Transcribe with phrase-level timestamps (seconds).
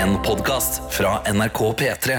[0.00, 2.14] En podkast fra NRK P3.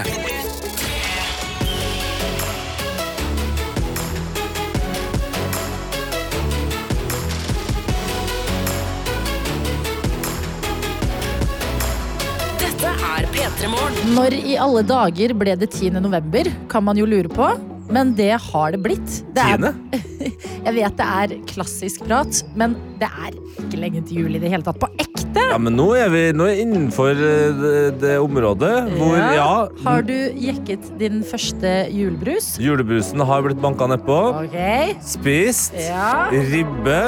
[12.60, 14.14] Dette er P3 Morgen.
[14.14, 15.98] Når i alle dager ble det 10.
[15.98, 17.50] november, kan man jo lure på.
[17.90, 19.24] Men det har det blitt.
[19.34, 19.72] Det er,
[20.68, 24.54] jeg vet det er klassisk prat, men det er ikke lenge til jul i det
[24.54, 24.78] hele tatt.
[24.78, 25.11] På ekte!
[25.36, 30.04] Ja, men nå er vi nå er innenfor eh, det, det området hvor, ja, Har
[30.08, 32.54] du jekket din første julebrus?
[32.60, 34.18] julebrusen har blitt banka nedpå.
[34.46, 34.96] Okay.
[35.04, 35.76] Spist.
[35.78, 36.28] Ja.
[36.32, 37.00] Ribbe.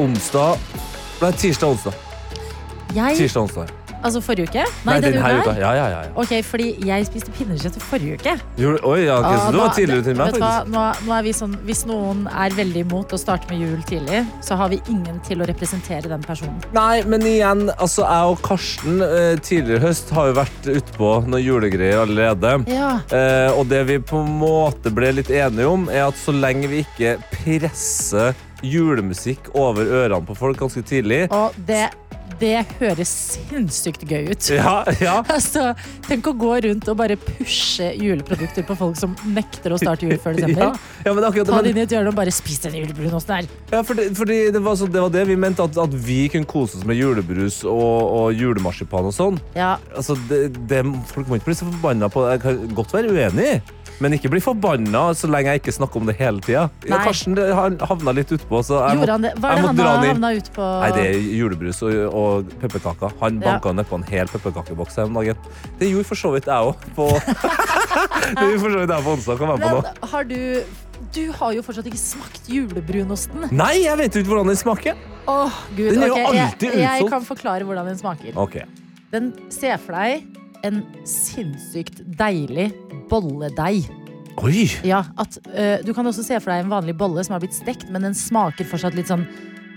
[0.00, 0.56] Onsdag
[1.20, 1.92] Nei, tirsdag onsdag.
[2.96, 3.79] Jeg, Tirsdag onsdag.
[4.02, 4.64] Altså forrige uke?
[4.86, 5.54] Nei, Nei denne uka.
[5.60, 6.00] Ja, ja, ja.
[6.18, 8.34] Ok, fordi jeg spiste pinnekjøtt forrige uke.
[8.60, 10.50] Jule, oi, ja, ok, Ah, så du var tidligere ute enn meg, vet du hva?
[10.60, 10.72] faktisk.
[10.74, 14.22] Nå, nå er vi sånn, hvis noen er veldig imot å starte med jul tidlig,
[14.46, 16.58] så har vi ingen til å representere den personen.
[16.76, 21.12] Nei, men igjen, altså jeg og Karsten eh, tidligere i høst har jo vært utpå
[21.26, 22.56] noen julegreier allerede.
[22.70, 22.92] Ja.
[23.12, 26.68] Eh, og det vi på en måte ble litt enige om, er at så lenge
[26.70, 31.86] vi ikke presser julemusikk over ørene på folk ganske tidlig Og det,
[32.40, 34.48] det høres sinnssykt gøy ut.
[34.56, 35.18] Ja, ja.
[35.34, 35.70] Altså,
[36.06, 40.16] tenk å gå rundt og bare pushe juleprodukter på folk som nekter å starte jul
[40.20, 40.76] før desember.
[41.04, 43.50] ja, men akkurat Ta det inn i et hjørne og bare spis den julebrunosten her.
[43.72, 46.48] ja, fordi, fordi det, var så, det var det vi mente, at, at vi kunne
[46.48, 49.40] kose oss med julebrus og, og julemarsipan og sånn.
[49.58, 50.80] Ja, Altså, det, det,
[51.10, 52.36] folk må ikke bli så forbanna på det.
[52.38, 53.50] Jeg kan godt være uenig,
[54.00, 56.62] men ikke bli forbanna så lenge jeg ikke snakker om det hele tida.
[56.88, 59.32] Ja, Karsten havna litt utpå, så jeg Gjorde han det?
[59.36, 60.68] Hva er det han dra har havna utpå?
[60.80, 63.12] Nei, det er julebrus og, og pepperkaker.
[63.20, 63.52] Han Ja.
[63.54, 65.36] banka ned på en hel pepperkakeboks her om dagen.
[65.78, 67.08] Det gjorde for så vidt jeg òg på
[68.40, 69.38] Det gjorde for så vidt jeg på onsdag.
[69.40, 69.82] Kan være på nå.
[69.84, 70.40] Men har du
[71.14, 73.48] Du har jo fortsatt ikke smakt julebrunosten.
[73.56, 74.98] Nei, jeg vet jo ikke hvordan den smaker.
[75.30, 75.88] Åh, Gud.
[75.94, 78.36] Den er jo ok, alltid jeg, jeg kan forklare hvordan den smaker.
[78.36, 78.64] Okay.
[79.10, 80.28] Den ser for deg
[80.66, 82.70] en sinnssykt deilig
[83.10, 83.88] bolledeig.
[84.40, 84.66] Oi!
[84.86, 87.56] Ja, at, uh, du kan også se for deg en vanlig bolle som har blitt
[87.56, 89.26] stekt, men den smaker fortsatt litt sånn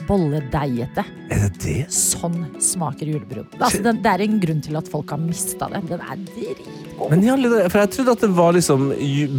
[0.08, 1.04] bolledeigete.
[1.32, 1.76] Er det det?
[1.94, 3.48] Sånn smaker julebrun.
[3.60, 5.84] Altså, den, det er en grunn til at folk har mista det.
[5.90, 7.14] Den er dritgod.
[7.14, 7.24] Men
[7.72, 8.90] for jeg trodde at det var liksom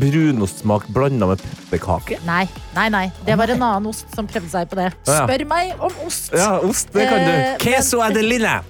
[0.00, 2.20] brunostsmak blanda med pepperkake.
[2.28, 2.44] Nei,
[2.76, 3.04] nei, nei.
[3.26, 4.90] Det var en annen ost som prøvde seg på det.
[5.06, 6.32] Spør meg om ost!
[6.34, 7.64] Ja, ost, det kan Eh, du.
[7.64, 8.60] Queso adeline!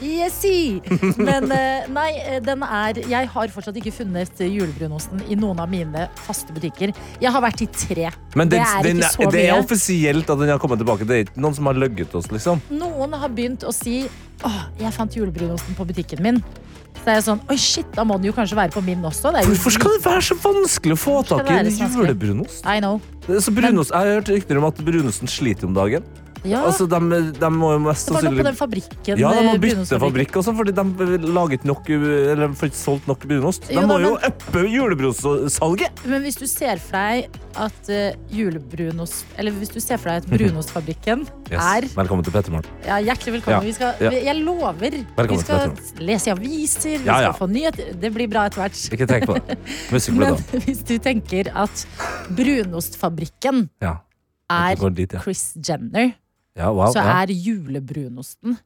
[0.00, 0.80] Yesi!
[1.20, 5.70] Men eh, nei, eh, den er Jeg har fortsatt ikke funnet julebrunosten i noen av
[5.70, 6.94] mine faste butikker.
[7.20, 8.08] Jeg har vært i tre.
[8.38, 11.06] Men det er den, ikke så det er offisielt at den har kommet tilbake.
[11.08, 12.64] Det er ikke noen som har løgget oss, liksom.
[12.72, 14.02] Noen har begynt å si
[14.40, 16.38] Åh, jeg fant julebrunosten på butikken min.
[17.00, 19.34] Så er jeg sånn, oi shit, da må den jo kanskje være på min også.
[19.36, 22.64] Hvorfor skal det være så vanskelig å få tak i en julebrunost?
[22.64, 23.02] I know.
[23.28, 26.08] Så brunost, jeg har hørt rykter om at brunosten sliter om dagen.
[26.44, 26.98] Ja, Altså, de,
[27.36, 29.18] de må jo mest det var noe på den fabrikken.
[29.20, 30.84] ja, de må eh, bytte fabrikk også, fordi de
[31.56, 33.66] ikke nok Eller får ikke solgt nok brunost.
[33.68, 36.00] De Jo må da, jo men- uppe julebrunostsalget.
[36.06, 37.28] Men hvis du ser for deg
[37.60, 42.70] at uh, julebrunost Eller hvis du ser for deg at brunostfabrikken er Velkommen til Pettermorgen.
[42.86, 43.60] ja, Hjertelig velkommen.
[43.60, 44.10] Ja, Vi skal, ja.
[44.30, 44.96] Jeg lover.
[45.18, 47.32] Velkommen vi skal lese i aviser, vi Ja, ja.
[47.34, 47.92] skal få nyheter.
[48.00, 48.80] Det blir bra etter hvert.
[48.96, 49.58] Ikke tenk på det.
[50.16, 51.84] Men hvis du tenker at
[52.30, 53.96] brunostfabrikken Ja.
[54.50, 55.20] er dit, ja.
[55.22, 56.12] Chris Jenner,
[56.58, 56.90] ja, wow.
[56.92, 58.58] så er julebrunosten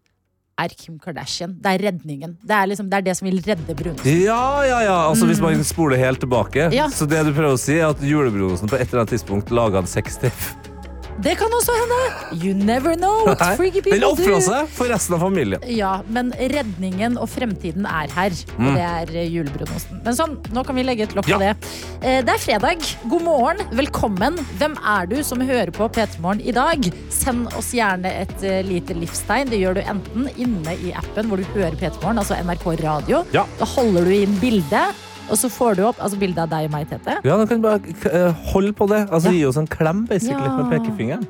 [0.61, 1.57] er Kim Kardashian.
[1.63, 2.37] Det er redningen.
[2.43, 4.21] Det er, liksom, det, er det som vil redde brunosten.
[4.23, 4.99] Ja, ja, ja.
[5.09, 6.69] Altså, Hvis man spoler helt tilbake.
[6.69, 6.77] Mm.
[6.79, 6.89] Ja.
[6.95, 9.83] Så det du prøver å si, er at julebrunosten på et eller annet tidspunkt laga
[9.83, 10.74] en sextape.
[11.23, 11.99] Det kan også hende!
[12.45, 14.09] You never know what freaky Den do.
[14.11, 14.41] ofra do.
[14.43, 15.63] seg for resten av familien.
[15.71, 18.35] Ja, men redningen og fremtiden er her.
[18.59, 18.67] Mm.
[18.67, 20.01] Og det er eh, julebrunosten.
[20.05, 21.39] Men sånn, nå kan vi legge et lokk Ja.
[21.39, 21.71] på det.
[22.03, 22.83] Eh, Det er fredag.
[23.09, 23.63] God morgen.
[23.73, 24.37] Velkommen.
[24.59, 26.91] Hvem er du som hører på P3 Morgen i dag?
[27.15, 29.49] Send oss gjerne et eh, lite livstegn.
[29.55, 33.25] Det gjør du enten inne i appen hvor du hører P3 Morgen, altså NRK Radio.
[33.33, 33.47] Ja.
[33.63, 34.93] Da holder du inn bildet,
[35.31, 37.17] og så får du opp altså bildet av deg og meg, Tete.
[37.25, 37.81] Ja, nå kan du bare
[38.13, 39.03] eh, holde på det.
[39.11, 39.37] Altså Ja.
[39.39, 40.57] Gi oss en klem basically, Ja.
[40.63, 41.27] med pekefingeren.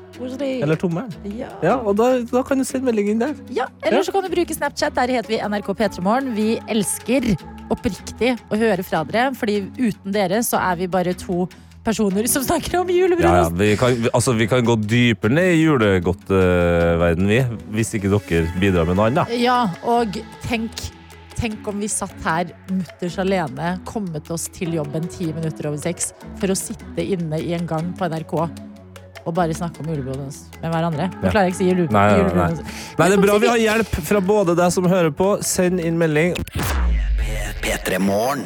[0.61, 1.13] Eller tommelen.
[1.25, 1.47] Ja.
[1.63, 3.35] Ja, og da, da kan du sende melding inn der.
[3.49, 4.93] Ja, eller så kan du bruke Snapchat.
[4.95, 6.33] Der heter vi NRK P3morgen.
[6.35, 7.35] Vi elsker
[7.71, 11.47] oppriktig å høre fra dere, fordi uten dere så er vi bare to
[11.85, 15.53] personer som snakker om Ja, ja, vi, kan, vi- altså, vi kan gå dypere ned
[15.53, 17.39] i julegodtverden, vi.
[17.75, 19.33] Hvis ikke dere bidrar med noe annet.
[19.39, 20.17] Ja, og
[20.47, 20.71] tenk,
[21.37, 26.13] tenk om vi satt her mutters alene, kommet oss til jobben ti minutter over seks,
[26.39, 28.33] for å sitte inne i en gang på NRK
[29.25, 31.07] og bare snakke om julebrunost med hverandre.
[31.09, 31.31] Nå Ja.
[31.33, 32.65] klarer jeg ikke å si jule, Nei, nei, nei.
[32.99, 35.31] Nei, det er bra vi har hjelp fra både deg som hører på.
[35.43, 36.35] Send inn melding.
[37.63, 38.45] P3 Morgen.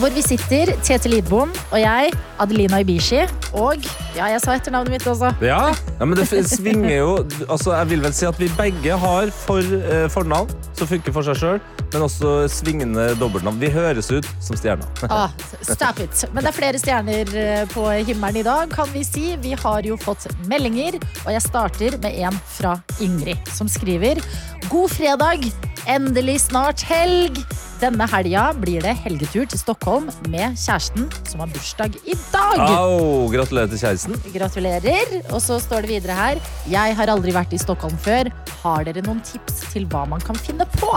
[0.00, 3.20] Hvor vi sitter, Tete Lidbom og jeg, Adelina Ibishi.
[3.52, 3.84] Og
[4.16, 5.34] ja, jeg sa etternavnet mitt også.
[5.44, 5.66] Ja,
[5.98, 7.10] ja men det svinger jo
[7.48, 11.28] Altså, Jeg vil vel si at vi begge har for, eh, fornavn som funker for
[11.28, 11.60] seg sjøl,
[11.92, 13.60] men også svingende dobbeltnavn.
[13.60, 14.88] Vi høres ut som stjerner.
[15.08, 16.24] Ah, stop it.
[16.32, 19.32] Men det er flere stjerner eh, på himmelen i dag, kan vi si.
[19.42, 24.22] Vi har jo fått meldinger, og jeg starter med en fra Ingrid, som skriver
[24.70, 25.50] God fredag!
[25.90, 27.40] Endelig snart helg!
[27.82, 32.62] Denne helga blir det helgetur til Stockholm med kjæresten som har bursdag i dag.
[32.62, 33.26] Au!
[33.32, 34.14] Gratulerer til kjæresten.
[34.30, 35.16] Gratulerer.
[35.32, 36.44] Og så står det videre her.
[36.70, 38.30] Jeg har aldri vært i Stockholm før.
[38.62, 40.94] Har dere noen tips til hva man kan finne på?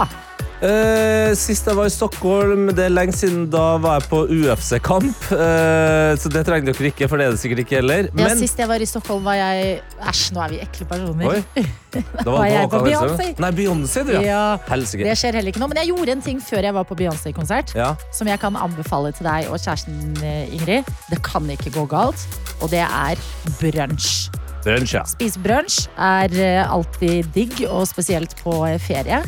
[0.64, 5.26] Eh, sist jeg var i Stockholm, det er lenge siden, da var jeg på UFC-kamp.
[5.28, 8.08] Uh, så det trenger dere ikke, for det er det sikkert ikke heller.
[8.08, 11.28] Ja, Men Sist jeg var i Stockholm, var jeg Æsj, nå er vi ekle personer.
[11.34, 11.66] Oi.
[11.96, 13.28] Da Var jeg på Beyoncé?
[13.40, 14.22] Nei, Beyoncé, du, ja.
[14.24, 15.68] Ja, det skjer heller ikke nå.
[15.72, 17.72] Men jeg gjorde en ting før jeg var på Beyoncé-konsert.
[17.76, 17.94] Ja.
[18.12, 20.88] Som jeg kan anbefale til deg og kjæresten eh, Ingrid.
[21.08, 22.26] Det kan ikke gå galt.
[22.60, 23.20] Og det er
[23.62, 24.28] brunsj.
[24.66, 25.06] Brunsj, ja.
[25.08, 29.22] Spise brunsj er eh, alltid digg, og spesielt på eh, ferie.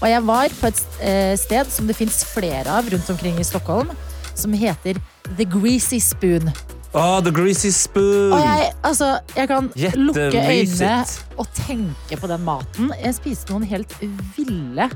[0.00, 3.44] Og jeg var på et eh, sted som det fins flere av rundt omkring i
[3.44, 3.92] Stockholm,
[4.34, 4.96] som heter
[5.36, 6.48] The Greasy Spoon.
[6.96, 8.32] Oh, The Greasy Spoon.
[8.32, 11.04] Og jeg, altså, jeg kan lukke øynene
[11.36, 12.90] og tenke på den maten.
[12.98, 13.92] Jeg spiste noen helt
[14.34, 14.88] ville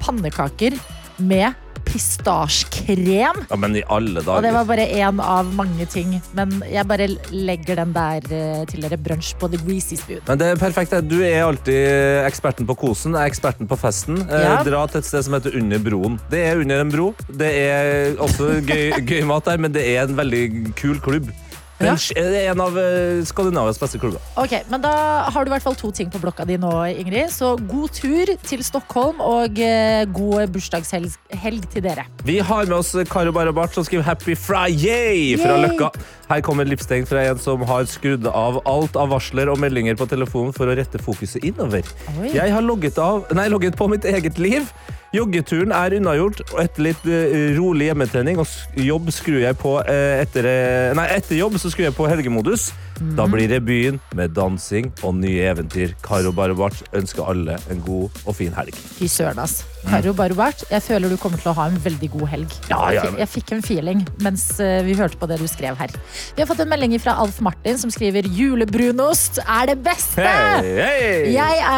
[0.00, 0.78] pannekaker
[1.18, 1.52] med
[1.94, 3.44] pistasjekrem.
[3.50, 4.36] Ja, men i alle dager.
[4.38, 6.16] Og det var bare én av mange ting.
[6.36, 10.22] Men jeg bare legger den der eh, til dere brunsj på The Greasy Spoon.
[10.28, 10.94] Men det er perfekt.
[11.08, 14.20] Du er alltid eksperten på kosen, er eksperten på festen.
[14.28, 14.58] Eh, Ja.
[14.66, 16.18] Dra til et sted som heter Under broen.
[16.30, 17.12] Det er under en bro.
[17.30, 20.44] Det er også gøy, gøy mat der, men det er en veldig
[20.78, 21.30] kul klubb.
[21.78, 24.22] Det er en, av eh, Skandinavias beste klubber.
[24.40, 24.92] Ok, men Da
[25.32, 27.32] har du i hvert fall to ting på blokka di nå, Ingrid.
[27.34, 32.06] Så god tur til Stockholm og eh, god bursdagshelg til dere.
[32.24, 35.64] Vi har med oss Karo Barabart som skriver 'Happy Friday' fra Yay!
[35.64, 35.90] Løkka.
[36.28, 40.08] Her kommer livstegn fra en som har skrudd av alt av varsler og meldinger på
[40.08, 41.84] telefonen for å rette fokuset innover.
[42.20, 42.30] Oi.
[42.34, 44.70] Jeg har logget, av, nei, logget på mitt eget liv.
[45.14, 50.22] Joggeturen er unnagjort, og etter litt eh, rolig hjemmetrening og jobb skrur jeg på eh,
[50.24, 52.72] etter, eh, nei, etter jobb så skrur jeg på helgemodus.
[52.94, 53.12] Mhm.
[53.18, 55.94] Da blir det byen med dansing og nye eventyr.
[56.02, 58.74] Karo Barbart ønsker alle en god og fin helg.
[58.98, 59.62] Fy søren, ass.
[59.84, 62.54] Karo Barbart, jeg føler du kommer til å ha en veldig god helg.
[62.70, 65.76] Ja, ja, Jeg fikk- Jeg fikk en feeling mens vi hørte på det du skrev
[65.76, 65.90] her.
[66.36, 70.22] Vi har fått en melding fra Alf Martin som skriver 'Julebrunost er det beste'.
[70.22, 71.23] Hei, hei!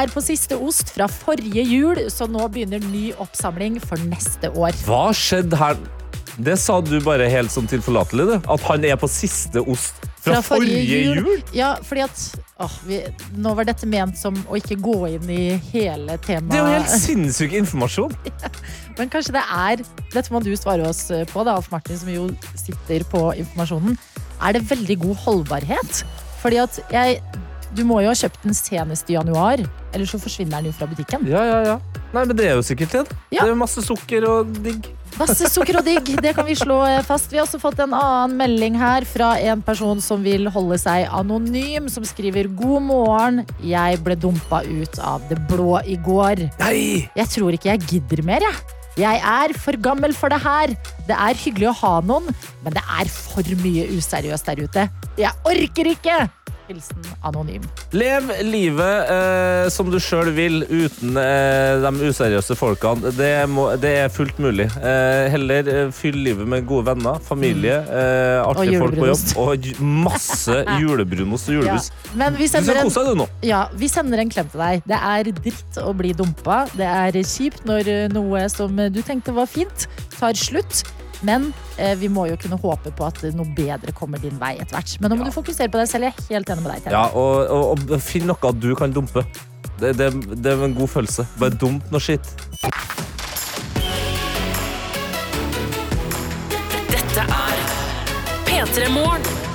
[0.06, 4.76] Er på siste ost fra forrige jul, så nå begynner ny oppsamling for neste år.
[4.86, 5.80] Hva skjedde her?
[6.36, 8.34] Det sa du bare helt sånn tilforlatelig, du.
[8.54, 11.40] At han er på siste ost fra, forrige, jul.
[11.56, 12.22] Ja, fordi at
[12.62, 13.00] åh, vi,
[13.34, 15.40] Nå var dette ment som å ikke gå inn i
[15.72, 16.52] hele temaet.
[16.52, 18.14] Det er jo helt sinnssyk informasjon.
[19.00, 19.82] Men kanskje det er
[20.14, 23.98] Dette må du svare oss på, da, Alf Martin, som jo sitter på informasjonen.
[24.38, 26.04] Er det veldig god holdbarhet?
[26.44, 27.18] Fordi at jeg
[27.76, 29.60] Du må jo ha kjøpt den senest i januar,
[29.92, 31.26] ellers så forsvinner den jo fra butikken.
[31.28, 32.02] Ja, ja, ja.
[32.14, 33.02] Nei, men det er jo sikkert det.
[33.34, 33.42] Ja.
[33.44, 34.88] Det er masse sukker og digg.
[35.16, 37.28] Masse sukker og digg, det kan vi slå fast.
[37.32, 41.04] Vi har også fått en annen melding her fra en person som vil holde seg
[41.12, 46.46] anonym, som skriver God morgen, jeg ble dumpa ut av det blå i går.
[46.62, 46.80] Nei!
[47.16, 48.76] Jeg tror ikke jeg gidder mer, jeg.
[48.96, 50.72] Jeg er for gammel for det her.
[51.04, 52.32] Det er hyggelig å ha noen,
[52.64, 54.88] men det er for mye useriøst der ute.
[55.20, 56.22] Jeg orker ikke!
[56.66, 57.62] Hilsen anonym.
[57.94, 63.12] Lev livet eh, som du sjøl vil, uten eh, de useriøse folkene.
[63.16, 64.66] Det, må, det er fullt mulig.
[64.80, 69.70] Eh, heller eh, fyll livet med gode venner, familie, eh, artige folk på jobb og
[70.06, 71.60] masse julebrunost og Ja.
[71.76, 71.90] julebrus.
[72.18, 73.28] Men vi Du skal kose deg, du nå.
[73.46, 74.82] Ja, vi sender en klem til deg.
[74.90, 76.64] Det er dritt å bli dumpa.
[76.76, 79.86] Det er kjipt når eh, noe som du tenkte var fint,
[80.18, 80.82] tar slutt.
[81.22, 84.76] Men eh, vi må jo kunne håpe på at noe bedre kommer din vei etter
[84.76, 84.96] hvert.
[85.00, 85.30] Men nå må Ja.
[85.30, 86.04] du fokusere på deg selv.
[86.04, 86.92] Jeg er helt enig med deg.
[86.92, 89.24] Ja, og, og, og finn noe du kan dumpe.
[89.80, 90.10] Det, det,
[90.42, 91.26] det er en god følelse.
[91.40, 92.24] Bare dump noe skitt.
[96.90, 97.58] Dette er
[98.46, 99.45] P3 Morgen.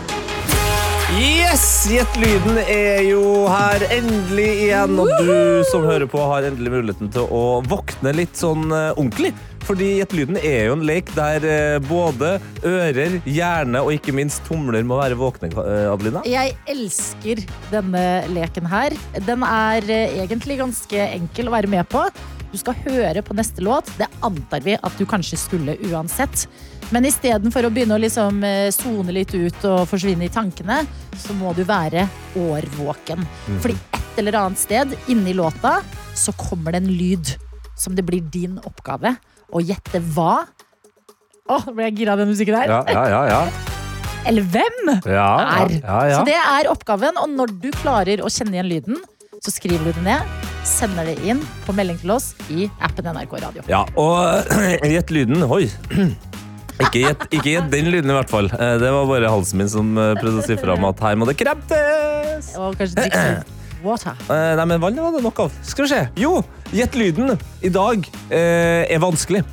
[1.22, 1.86] Yes!
[1.92, 4.96] Gjett lyden er jo her endelig igjen.
[5.04, 9.30] Og du som hører på, har endelig muligheten til å våkne litt sånn eh, ordentlig.
[9.68, 12.34] Fordi Gjett lyden er jo en lek der eh, både
[12.66, 16.26] ører, hjerne og ikke minst tomler må være våkne, eh, Adelina.
[16.26, 18.98] Jeg elsker denne leken her.
[19.30, 22.02] Den er egentlig ganske enkel å være med på.
[22.50, 23.94] Du skal høre på neste låt.
[24.02, 26.50] Det antar vi at du kanskje skulle uansett.
[26.92, 30.82] Men istedenfor å begynne å liksom eh, sone litt ut og forsvinne i tankene,
[31.16, 32.04] så må du være
[32.40, 33.24] årvåken.
[33.64, 35.78] Fordi et eller annet sted inni låta
[36.18, 37.36] så kommer det en lyd
[37.80, 39.16] som det blir din oppgave
[39.56, 40.44] å gjette hva.
[41.48, 42.72] Å, oh, ble jeg gira av den musikken der.
[42.72, 43.22] Ja, ja, ja.
[43.32, 43.70] ja.
[44.30, 45.30] Eller hvem ja,
[45.64, 45.78] er.
[45.80, 46.20] ja, ja.
[46.20, 49.00] Så det er oppgaven, og når du klarer å kjenne igjen lyden,
[49.42, 50.36] så skriver du det ned,
[50.68, 53.66] sender det inn på melding til oss i appen NRK Radio.
[53.72, 54.52] Ja, og
[54.94, 55.48] gjett lyden.
[55.48, 55.66] Oi.
[56.82, 58.48] Ikke gjett ikke gjett den lyden, i hvert fall.
[58.56, 61.18] Eh, Det var bare halsen min som eh, prøvde å si fra om at her
[61.20, 62.54] må det kremtes.
[62.58, 63.58] Og kanskje drikke litt
[63.88, 64.18] water.
[64.30, 65.56] Eh, Nei, men vann var det nok av.
[65.66, 66.02] Skal vi se.
[66.22, 66.38] Jo,
[66.76, 67.36] gjett lyden
[67.66, 69.44] i dag eh, er vanskelig.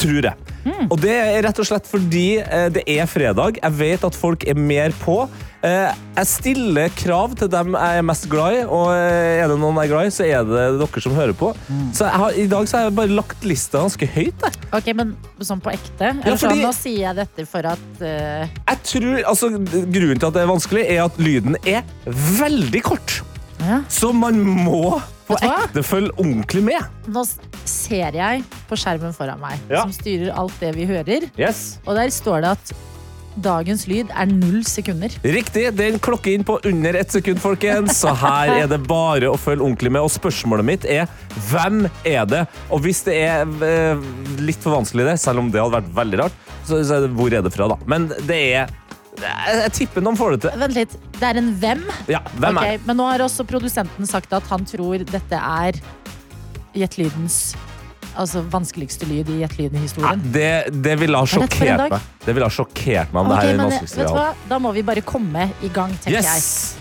[0.00, 0.49] Tror jeg.
[0.90, 3.60] Og det er rett og slett fordi eh, det er fredag.
[3.62, 5.22] Jeg vet at folk er mer på.
[5.60, 9.58] Eh, jeg stiller krav til dem jeg er mest glad i, og eh, er det
[9.60, 11.50] noen jeg er glad i, så er det dere som hører på.
[11.96, 14.46] Så jeg har, i dag så har jeg bare lagt lista ganske høyt.
[14.46, 14.68] Jeg.
[14.80, 15.12] Ok, men
[15.44, 16.14] sånn på ekte?
[16.24, 18.44] Ja, fordi- nå sier jeg dette for at uh...
[18.48, 21.84] Jeg tror, altså, Grunnen til at det er vanskelig, er at lyden er
[22.40, 23.20] veldig kort.
[23.60, 23.80] Ja.
[23.92, 26.86] Så man må på Vet ekte følge ordentlig med.
[27.12, 27.22] Nå
[27.68, 29.84] ser jeg på skjermen foran meg, Ja.
[29.84, 31.28] som styrer alt det vi hører.
[31.38, 31.78] Yes.
[31.86, 32.72] Og der står det at
[33.40, 35.12] dagens lyd er null sekunder.
[35.22, 35.68] Riktig.
[35.78, 38.00] Den klokker inn på under ett sekund, folkens.
[38.00, 40.02] Så her er det bare å følge ordentlig med.
[40.02, 41.06] Og spørsmålet mitt er
[41.50, 42.44] hvem er det?
[42.70, 44.02] Og hvis det er eh,
[44.42, 47.32] litt for vanskelig, det, selv om det hadde vært veldig rart, så, er det hvor
[47.32, 47.78] er det fra, da?
[47.90, 48.74] Men det er
[49.24, 50.60] Jeg, jeg tipper noen får det til.
[50.62, 51.82] Vent litt, det er en hvem?
[52.10, 52.86] Ja, hvem okay, er det?
[52.88, 55.80] Men nå har også produsenten sagt at han tror dette er
[56.70, 57.56] Gjett lydens
[58.14, 60.20] altså vanskeligste lyd i Gjett i lyden-historien.
[60.34, 62.00] det, det ville ha Er det sjokkert meg.
[62.24, 64.30] Det ville ha sjokkert meg om okay, det her er den vanskeligste vet du hva?
[64.50, 66.26] Da må vi bare komme i gang, tenker jeg.
[66.26, 66.76] Yes!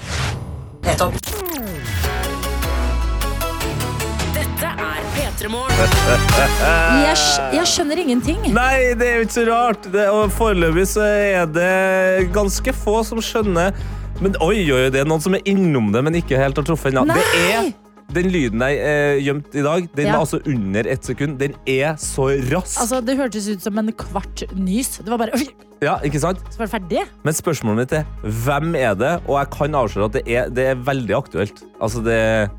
[5.39, 8.39] Jeg, skj- jeg skjønner ingenting.
[8.51, 9.85] Nei, det er jo ikke så rart.
[9.93, 13.71] Det, og foreløpig så er det ganske få som skjønner.
[14.19, 16.91] Men oi, oi, det er noen som er innom det, men ikke helt har truffet
[16.91, 17.05] ennå.
[17.15, 17.69] Det er
[18.09, 19.87] den lyden jeg eh, gjemte i dag.
[19.95, 20.13] Den Ja.
[20.17, 21.37] var altså under ett sekund.
[21.39, 22.79] Den er så rask.
[22.81, 24.97] Altså, Det hørtes ut som en kvart nys.
[24.99, 25.47] Det var bare «Oi,
[25.85, 26.39] ja, ikke sant?
[26.51, 27.05] Så var det ferdig.
[27.23, 29.13] Men spørsmålet mitt er hvem er det?
[29.29, 31.63] Og jeg kan avsløre at det er, det er veldig aktuelt.
[31.79, 32.49] Altså, det,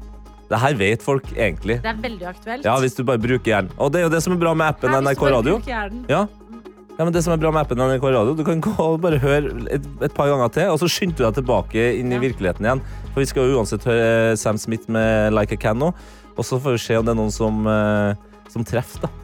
[0.51, 1.79] det her vet folk egentlig.
[1.85, 2.67] Det er veldig aktuelt.
[2.67, 3.71] Ja, Hvis du bare bruker hjernen.
[3.79, 5.61] Og det er jo det som er bra med appen Nei, NRK Radio.
[6.11, 6.25] Ja.
[6.99, 9.21] ja, men det som er bra med appen NRK Radio, du kan gå og bare
[9.23, 12.67] høre et, et par ganger til, og så skynder du deg tilbake inn i virkeligheten
[12.67, 12.83] igjen.
[13.13, 15.93] For vi skal jo uansett høre Sam Smith med Like a Can nå,
[16.35, 19.15] og så får vi se om det er noen som, eh, som treffer, da.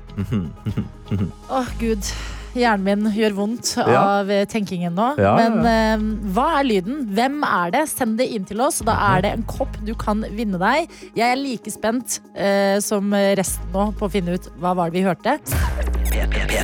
[1.58, 2.14] Åh, gud.
[2.56, 4.02] Hjernen min gjør vondt Ja.
[4.20, 5.12] av eh, tenkingen nå.
[5.20, 7.04] Ja, ja, Men uh, hva er lyden?
[7.16, 7.84] Hvem er det?
[7.92, 8.80] Send det inn til oss.
[8.86, 10.90] Da er det en kopp du kan vinne deg.
[11.16, 15.00] Jeg er like spent uh, som resten nå på å finne ut hva var det
[15.00, 15.38] vi hørte.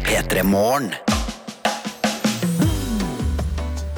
[0.09, 0.93] P3 Morgen.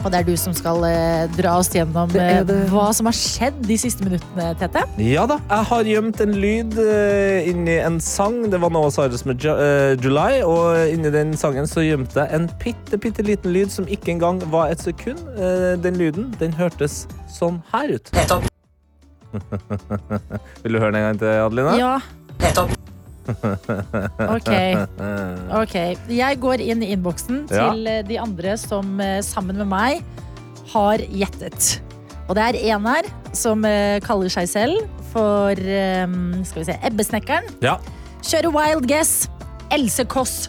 [0.04, 2.56] Og det er du som skal eh, dra oss gjennom Det er eh, det.
[2.68, 4.82] hva som har skjedd de siste minuttene, Tete.
[5.00, 8.42] Ja da, jeg har gjemt en lyd eh, inni en sang.
[8.52, 12.28] Det var Noah Cyrus med Ju eh, July, og inni den sangen så gjemte jeg
[12.36, 15.20] en bitte, bitte liten lyd som ikke engang var et sekund.
[15.38, 18.12] Eh, den lyden, den hørtes sånn her ut.
[20.62, 21.72] Vil du høre den en gang til, Adelina?
[21.80, 21.96] Ja.
[24.36, 24.50] Ok.
[25.62, 25.76] ok.
[26.12, 27.70] Jeg går inn i innboksen Ja.
[27.72, 30.02] til eh, de andre som eh, sammen med meg
[30.74, 31.80] har gjettet.
[32.28, 36.06] Og det er en her som eh, kaller seg selv for eh,
[36.48, 37.50] Skal vi se Ebbesnekkeren.
[37.64, 37.76] Ja.
[38.24, 39.26] Kjører wild guess.
[39.74, 40.48] Else Kåss.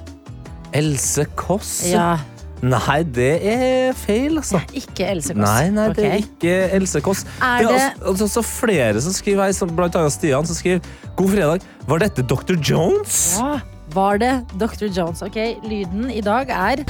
[0.76, 1.74] Else Kåss?
[1.92, 2.18] Ja,
[2.66, 4.60] Nei, det er feil, altså.
[4.74, 5.44] ikke Else Kåss.
[5.44, 7.22] Nei, nei, det er ikke Else Kåss.
[7.38, 10.82] Er det er det- altså, altså, flere som skriver her, blant annet Stian, som skriver
[11.16, 11.62] God fredag.
[11.88, 12.56] Var dette Dr.
[12.58, 13.38] Jones?
[13.38, 13.60] Ja,
[13.94, 14.88] var det Dr.
[14.90, 15.22] Jones?
[15.22, 16.84] Ok, lyden i dag er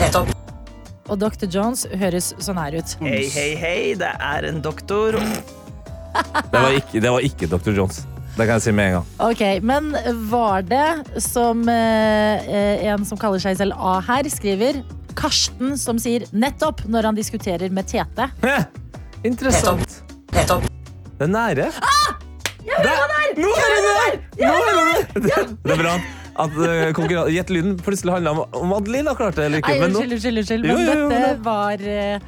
[1.08, 1.46] Og Dr.
[1.46, 2.96] Jones høres sånn her ut.
[3.02, 5.12] Hei, hei, hei, det er en doktor.
[5.12, 7.76] Det var ikke, det var ikke Dr.
[7.76, 8.06] Jones.
[8.36, 9.06] Det kan jeg si med en gang.
[9.20, 9.92] Ok, Men
[10.30, 14.82] var det som eh, eh, en som kaller seg selv A her, skriver
[15.16, 18.30] Karsten som sier 'nettopp' når han diskuterer med Tete.
[19.24, 20.04] Interessant.
[20.32, 21.72] Det er nære.
[21.82, 22.12] Ah!
[22.66, 24.20] Nå er det der!
[24.42, 24.70] Nå er
[25.16, 25.50] det der!
[25.64, 25.96] Det er bra
[26.36, 29.72] at uh, Gjett lyden plutselig handla om om Adelina klarte det eller ikke.
[29.72, 30.68] Nei, Men nå, unnskyld, unnskyld, unnskyld.
[30.68, 32.20] Men jo, jo, dette men- var eh,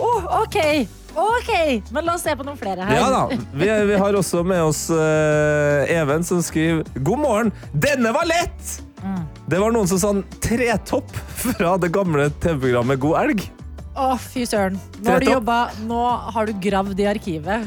[0.00, 0.10] Å,
[0.42, 0.58] OK!
[1.20, 1.50] OK!
[1.90, 2.94] Men la oss se på noen flere her.
[3.00, 3.40] ja da.
[3.52, 7.52] Vi, vi har også med oss uh, Even, som skriver God morgen.
[7.74, 8.76] Denne var lett!
[9.02, 9.24] Mm.
[9.50, 13.40] Det var noen som sa en tretopp fra det gamle TV-programmet God elg.
[13.98, 14.76] Å, fy søren.
[15.02, 16.02] Nå har du jobbet, jobba Nå
[16.36, 17.66] har du gravd i arkivet.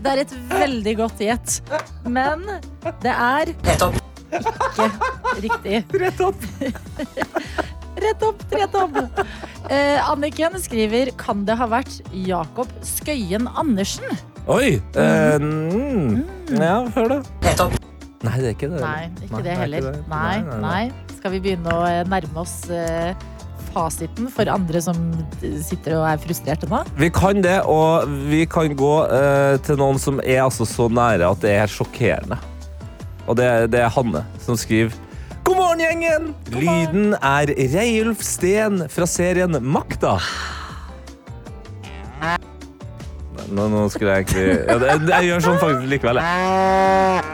[0.00, 1.58] Det er et veldig godt gjett.
[2.08, 2.46] Men
[3.04, 3.90] det er ikke
[5.44, 5.84] riktig.
[5.92, 6.48] Tretopp.
[8.00, 8.96] Tretopp, tretopp.
[9.70, 14.08] Eh, Anniken skriver Kan det ha vært Jakob Skøyen Andersen?
[14.50, 14.80] Oi.
[14.96, 16.24] eh, mm.
[16.58, 17.84] Ja, hør det.
[18.24, 18.80] Nei, det er ikke det.
[18.80, 19.86] Nei, ikke Nei, det heller.
[19.90, 20.02] det.
[20.08, 20.82] Nei, nei.
[21.18, 23.12] Skal vi begynne å nærme oss uh,
[23.74, 24.98] fasiten for andre som
[25.66, 26.82] sitter og er frustrerte nå?
[27.00, 31.28] Vi kan det, og vi kan gå uh, til noen som er altså så nære
[31.28, 32.40] at det er sjokkerende.
[33.28, 34.92] Og det, det er Hanne som skriver
[35.44, 36.30] God morgen, gjengen!
[36.56, 40.14] Lyden er Reiulf Steen fra serien Makta.
[43.52, 46.20] Nå, nå skulle jeg egentlig ja, Jeg gjør sånn faktisk likevel.
[46.24, 47.33] jeg.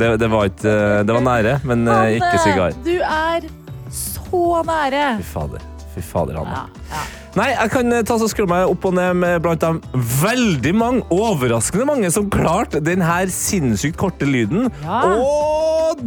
[0.00, 0.74] Det, det var ikke
[1.06, 2.76] Det var nære, men Hanne, ikke sigar.
[2.86, 3.48] du er
[3.92, 5.06] så nære!
[5.20, 5.64] Fy fader.
[5.94, 6.60] Fy fader, Hanne.
[6.60, 7.06] Ja, ja.
[7.38, 9.76] Nei, jeg kan eh, ta så skru meg opp og ned med blant dem
[10.22, 14.66] veldig mange, overraskende mange, som klarte den her sinnssykt korte lyden.
[14.82, 15.02] Ja.
[15.14, 16.02] Og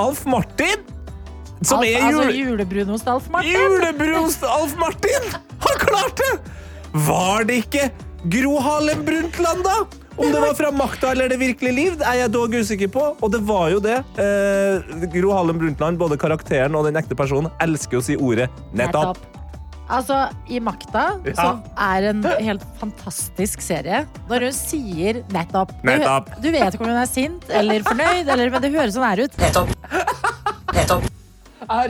[0.00, 0.82] Alf Martin,
[1.62, 3.54] som Alf, er altså julebrun hos Alf Martin.
[3.54, 5.30] Julebrun hos Alf Martin,
[5.66, 6.32] har klart det!
[7.06, 7.86] Var det ikke
[8.32, 9.76] Gro Harlem Brundtland, da?
[10.16, 13.02] Om det var fra makta eller det virkelige liv, er jeg dog usikker på.
[13.20, 13.98] Og det var jo det.
[14.22, 19.18] Eh, Gro Harlem Brundtland, både karakteren og den ekte personen, elsker å si ordet nettopp.
[19.86, 20.16] Altså,
[20.50, 21.34] I Makta, Ja.
[21.36, 26.32] som er en helt fantastisk serie, når hun sier nettopp Du, Nettopp.
[26.42, 29.22] du vet ikke om hun er sint eller fornøyd, eller, men det høres sånn her
[29.22, 29.36] ut.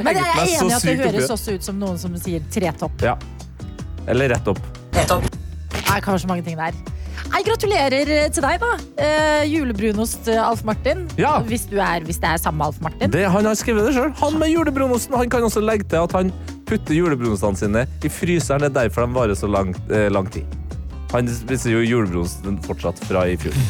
[0.04, 3.00] Men jeg er enig i at det høres også ut som noen som sier tretopp.
[3.04, 3.16] Ja.
[4.06, 4.60] Eller rett opp.
[4.92, 6.72] Nei, kanskje mange ting der.
[7.36, 8.68] Nei, gratulerer til deg, da.
[8.96, 11.02] Eh, julebrunost eh, Alf Martin.
[11.20, 11.34] Ja.
[11.44, 13.10] Hvis, du er, hvis det er samme Alf Martin.
[13.12, 14.14] Det, han har skrevet det sjøl.
[14.22, 16.30] Han med julebrunosten han kan også legge til at han
[16.64, 18.64] putter julebrunostene sine i fryseren.
[18.64, 20.48] Det er derfor de varer så lang, eh, lang tid.
[21.12, 23.60] Han spiser jo julebrunosten fortsatt fra i fjor.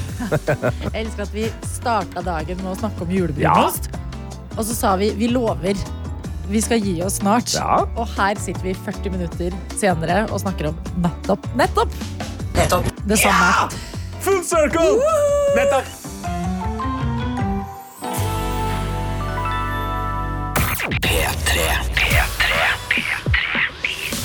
[0.84, 3.90] Jeg elsker at vi starta dagen med å snakke om julebrunost.
[4.54, 5.74] Og så sa vi vi lover.
[6.46, 7.50] Vi skal gi oss snart.
[7.58, 7.82] Ja.
[7.98, 12.00] Og her sitter vi 40 minutter senere og snakker om nettopp, nettopp
[12.56, 13.70] det samme.
[14.20, 15.00] Full circle!
[15.56, 15.86] Nettopp!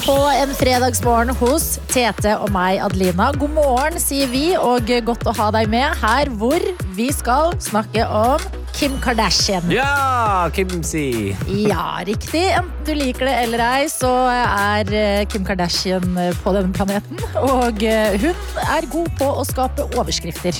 [0.06, 3.30] På en fredagsmorgen hos Tete og meg, Adelina.
[3.38, 6.66] God morgen, sier vi, og godt å ha deg med her hvor
[6.98, 9.68] vi skal snakke om Kim Kardashian.
[9.70, 11.36] Ja, Kimsi.
[11.46, 12.48] Ja, riktig.
[12.50, 17.22] Enten du liker det eller ei, så er eh, Kim Kardashian eh, på denne planeten.
[17.44, 20.58] Og eh, hun er god på å skape overskrifter.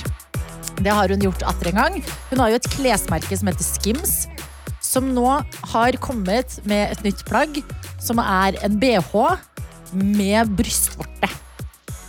[0.78, 1.98] Det har hun gjort atter en gang.
[2.30, 4.14] Hun har jo et klesmerke som heter Skims,
[4.78, 5.26] som nå
[5.74, 7.58] har kommet med et nytt plagg,
[7.98, 9.16] som er en BH
[9.98, 11.34] med brystvorte.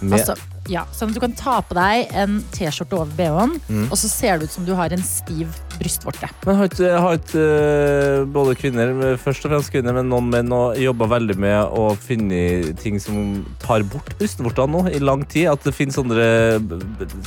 [0.03, 0.37] Med, Altså,
[0.71, 3.87] ja, sånn at du kan ta på deg en T-skjorte over BH-en, Mm.
[3.91, 5.47] og så ser det ut som du har en stiv
[5.79, 6.29] brystvorte.
[6.45, 10.49] men har ikke, har ikke eh, både kvinner, først og fremst kvinner, men noen menn
[10.53, 15.47] også jobba veldig med å finne ting som tar bort brystvortene nå i lang tid?
[15.51, 16.61] At det finnes sånne,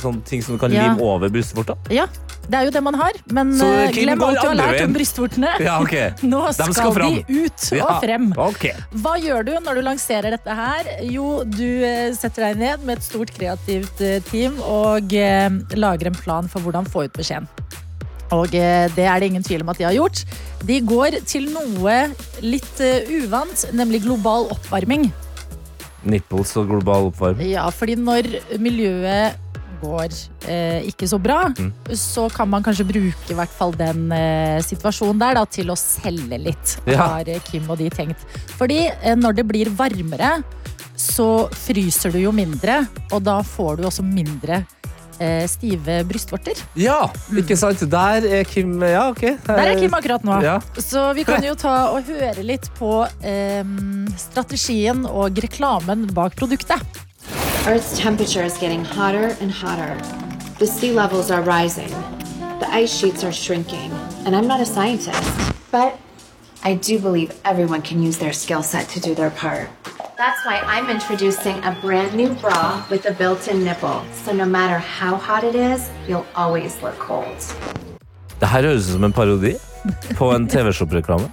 [0.01, 0.87] sånne ting som du kan Ja.
[0.87, 1.75] lime over brystvorta?
[1.91, 2.07] Ja,
[2.49, 4.93] det er jo det man har, men Så eh, glem alt du har lært om
[4.93, 5.53] brystvortene.
[5.59, 6.11] Ja, okay.
[6.23, 8.31] Nå De skal, skal de ut og frem.
[8.37, 8.73] Okay.
[8.95, 10.89] Hva gjør du når du lanserer dette her?
[11.03, 16.11] Jo, du eh, setter deg ned med et stort kreativt eh, team og eh, lager
[16.11, 17.47] en plan for hvordan få ut beskjeden.
[18.35, 20.23] Og eh, det er det ingen tvil om at de har gjort.
[20.67, 21.97] De går til noe
[22.43, 22.81] litt
[23.21, 25.07] uvant, nemlig global oppvarming.
[26.07, 27.49] Nipples og global oppvarming.
[27.55, 28.27] Ja, fordi når
[28.61, 29.43] miljøet
[29.81, 30.09] går
[30.49, 31.71] eh, ikke så bra, Mm.
[31.93, 35.75] så kan man kanskje bruke i hvert fall den eh, situasjonen der da, til å
[35.77, 37.07] selge litt, Ja.
[37.13, 38.23] har Kim og de tenkt.
[38.57, 40.39] Fordi eh, når det blir varmere,
[40.97, 42.81] så fryser du jo mindre,
[43.13, 44.63] og da får du også mindre
[45.19, 46.59] eh, stive brystvorter.
[46.77, 47.07] Ja,
[47.37, 47.83] ikke sant?
[47.91, 49.23] Der er Kim Ja, OK.
[49.45, 50.39] Der er Kim akkurat nå.
[50.43, 50.59] Ja.
[50.77, 53.63] Så vi kan jo ta og høre litt på eh,
[54.17, 56.81] strategien og reklamen bak produktet.
[57.67, 59.97] Earth's temperature is getting hotter and hotter.
[60.59, 61.89] The sea levels are rising.
[62.59, 63.91] The ice sheets are shrinking.
[64.25, 65.53] And I'm not a scientist.
[65.71, 65.99] But
[66.63, 69.69] I do believe everyone can use their skill set to do their part.
[70.17, 74.01] That's why I'm introducing a brand new bra with a built in nipple.
[74.25, 77.37] So no matter how hot it is, you'll always look cold.
[78.39, 79.53] Det her høres ut som en parodi
[80.17, 81.29] på en TV-shop-reklame.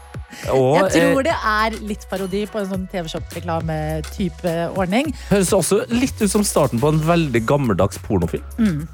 [0.53, 5.13] Og Jeg tror det er litt parodi på en sånn TV-shop-reklame-type ordning.
[5.31, 8.85] høres også litt ut som starten på en veldig gammeldags pornofilm.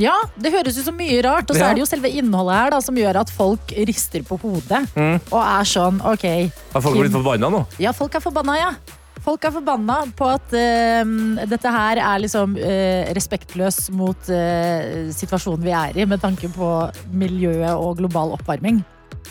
[0.00, 1.70] Ja, det høres ut som mye rart, og så Ja.
[1.70, 4.84] er det jo selve innholdet her da, som gjør at folk rister på hodet.
[5.32, 6.26] Og er sånn, ok
[6.72, 7.66] Har folk blitt forbanna nå?
[7.78, 8.72] Ja, folk er forbanna, ja.
[9.20, 11.10] Folk er forbanna på at uh,
[11.50, 16.70] dette her er liksom uh, respektløs mot uh, situasjonen vi er i, med tanke på
[17.12, 18.80] miljøet og global oppvarming.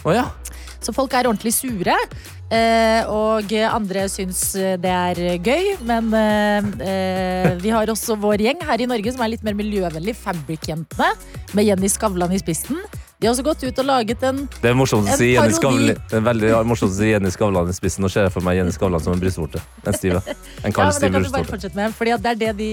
[0.06, 0.28] Oh, ja.
[0.80, 1.96] Så folk er ordentlig sure.
[2.56, 5.74] eh, og andre syns det er gøy.
[5.84, 6.08] Men
[7.60, 10.16] vi har også vår gjeng her i Norge som er litt mer miljøvennlig.
[10.16, 11.10] Fabric-jentene
[11.52, 12.80] med Jenny Skavlan i spissen.
[13.20, 15.52] De har også gått ut og laget en Det er morsomt å si Jenny.
[15.58, 18.06] Skavlan Det er veldig morsomt å si Jenny Skavlan i spissen.
[18.06, 19.60] Nå ser jeg for meg Jenny Skavlan som en brystvorte.
[19.84, 20.22] En stive.
[20.64, 21.52] En Ja, kald, stiv brystvorte.
[21.52, 22.70] fortsette med, fordi det er det de,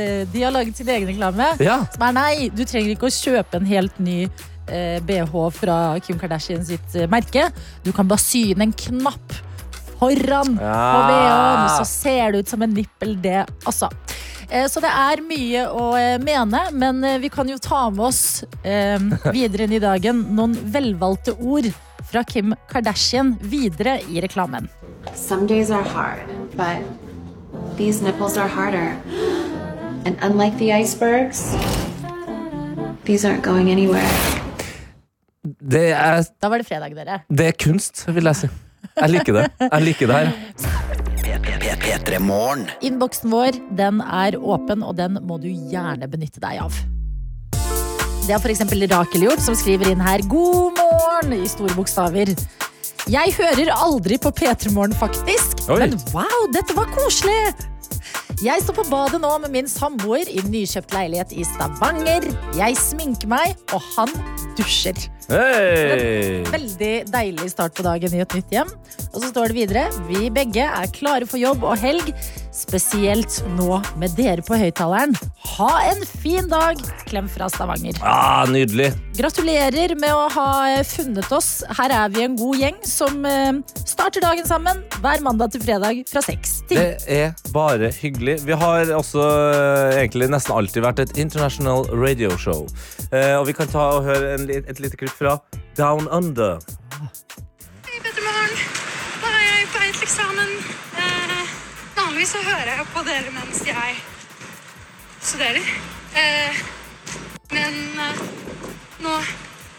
[0.00, 1.46] de, de har laget sin egen reklame.
[1.62, 1.78] Ja.
[1.94, 4.18] Som er nei, du trenger ikke å kjøpe en helt ny
[4.66, 7.46] eh, BH fra Kim Kardashian sitt eh, merke.
[7.86, 9.38] Du kan bare sy inn en knapp
[9.94, 13.86] foran på BH-en, så ser det ut som en nippel, det også.
[13.94, 14.13] Eh,
[14.68, 18.44] Så det er mye å eh, mene, men eh, vi kan jo ta med oss
[18.62, 18.98] eh,
[19.34, 21.70] videre inn i dagen noen velvalgte ord
[22.10, 24.68] fra Kim Kardashian videre i reklamen.
[25.14, 26.84] Some days are hard, but
[27.76, 28.94] these nipples are harder.
[30.04, 31.54] And unlike the icebergs,
[33.04, 34.08] these aren't going anywhere.
[35.44, 37.22] Det er, Da var det fredag, dere.
[37.28, 38.48] det er kunst, vil jeg si.
[38.94, 39.48] Jeg liker det.
[39.60, 40.32] Jeg liker det her.
[41.44, 42.64] P3 Morgen.
[42.80, 46.76] Innboksen vår den er åpen, og den må du gjerne benytte deg av.
[48.24, 48.62] Det har f.eks.
[48.88, 52.32] Rakel gjort, som skriver inn her 'God morgen' i store bokstaver.
[53.12, 55.66] Jeg hører aldri på P3 Morgen, faktisk.
[55.68, 55.82] Oi.
[55.84, 57.52] Men wow, dette var koselig!
[58.42, 62.24] Jeg står på badet nå med min samboer i nykjøpt leilighet i Stavanger.
[62.56, 64.10] Jeg sminker meg, og han
[64.56, 64.96] dusjer.
[65.30, 66.42] Hei!
[66.52, 68.72] Veldig deilig start på dagen i et nytt hjem.
[69.14, 72.10] Og så står det videre Vi begge er klare for jobb og helg.
[72.54, 75.16] Spesielt nå med dere på høyttaleren.
[75.56, 76.78] Ha en fin dag!
[77.08, 77.96] Klem fra Stavanger.
[78.06, 78.92] Ah, nydelig.
[79.18, 80.48] Gratulerer med å ha
[80.86, 81.64] funnet oss.
[81.80, 86.04] Her er vi en god gjeng som eh, starter dagen sammen hver mandag til fredag
[86.10, 88.40] fra seks til Det er bare hyggelig.
[88.46, 92.68] Vi har også eh, egentlig nesten alltid vært et international radio show.
[93.10, 95.38] Eh, og vi kan ta og høre en, et lite klipp fra
[95.76, 96.58] Down Under.
[97.86, 98.54] Hei, Petter Morgen.
[99.22, 100.54] Da er jeg på vei til eksamen.
[101.02, 101.52] Eh,
[101.96, 104.00] vanligvis så hører jeg på dere mens jeg
[105.22, 105.70] studerer.
[106.18, 106.62] Eh,
[107.54, 108.24] men eh,
[109.04, 109.14] nå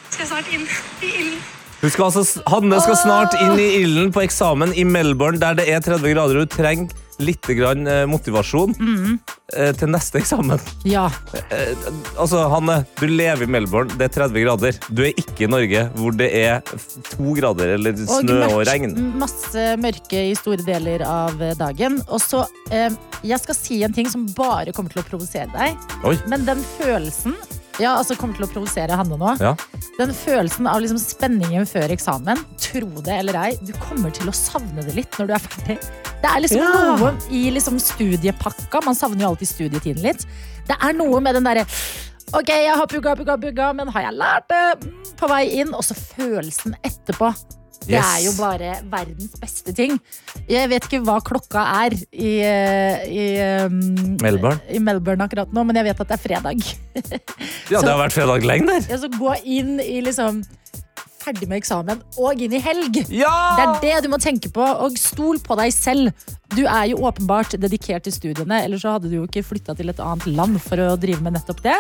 [0.10, 0.66] skal jeg snart inn
[1.04, 1.44] i ilden.
[1.86, 5.84] Skal altså, Hanne skal snart inn i ilden på eksamen i Melbourne, der det er
[5.84, 6.40] 30 grader.
[6.40, 8.74] og Hun trenger litt grann, eh, motivasjon
[9.54, 10.60] eh, til neste eksamen.
[10.88, 11.06] Ja.
[11.50, 11.74] Eh,
[12.20, 13.94] altså, Hanne, du lever i Melbourne.
[13.98, 14.80] Det er 30 grader.
[14.90, 16.60] Du er ikke i Norge, hvor det er
[17.12, 18.96] to grader eller snø og mørkt- regn.
[19.22, 22.02] Masse mørke i store deler av dagen.
[22.10, 22.90] Og så, eh,
[23.26, 25.78] Jeg skal si en ting som bare kommer til å provosere deg.
[26.06, 26.16] Oi.
[26.28, 27.34] Men den følelsen
[27.82, 29.34] Ja, altså kommer til å provosere Hanne nå.
[29.44, 29.52] Ja.
[29.98, 34.36] Den følelsen av liksom spenningen før eksamen, tro det eller ei, du kommer til å
[34.36, 35.78] savne det litt når du er ferdig.
[36.24, 36.96] Det er liksom Ja.
[36.96, 38.84] noe i liksom studiepakka.
[38.86, 40.26] Man savner jo alltid studietiden litt.
[40.68, 41.66] Det er noe med den derre
[42.34, 44.64] Ok, jeg har pugga, pugga, pugga, men har jeg lært det?
[44.82, 45.74] Mm, På vei inn.
[45.78, 47.30] Og så følelsen etterpå.
[47.86, 48.06] Det Yes.
[48.06, 50.00] er jo bare verdens beste ting.
[50.50, 53.26] Jeg vet ikke hva klokka er i, eh, i,
[53.66, 54.60] um, Melbourne?
[54.74, 56.66] i Melbourne akkurat nå, men jeg vet at det er fredag.
[57.72, 58.88] Ja, det har vært fredag lenge der.
[58.90, 60.44] Ja, så gå inn i liksom
[61.26, 63.00] ferdig med eksamen og inn i helg.
[63.10, 63.32] Ja!
[63.58, 66.12] Det er det du må tenke på, og stol på deg selv.
[66.54, 69.90] Du er jo åpenbart dedikert til studiene, ellers så hadde du jo ikke flytta til
[69.90, 71.78] et annet land for å drive med nettopp det.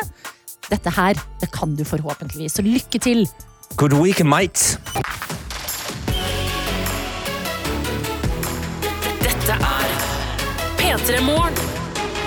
[0.72, 3.28] Dette her, det kan du forhåpentligvis, så lykke til.
[3.78, 5.35] Good weekend, mate.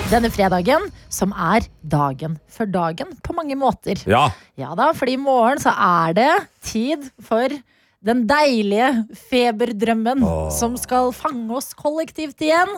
[0.09, 3.99] Denne fredagen, som er dagen før dagen på mange måter.
[4.07, 4.29] Ja.
[4.55, 6.29] Ja da, fordi i morgen så er det
[6.63, 7.51] tid for
[7.99, 10.23] den deilige feberdrømmen
[10.55, 12.71] som skal fange oss kollektivt igjen.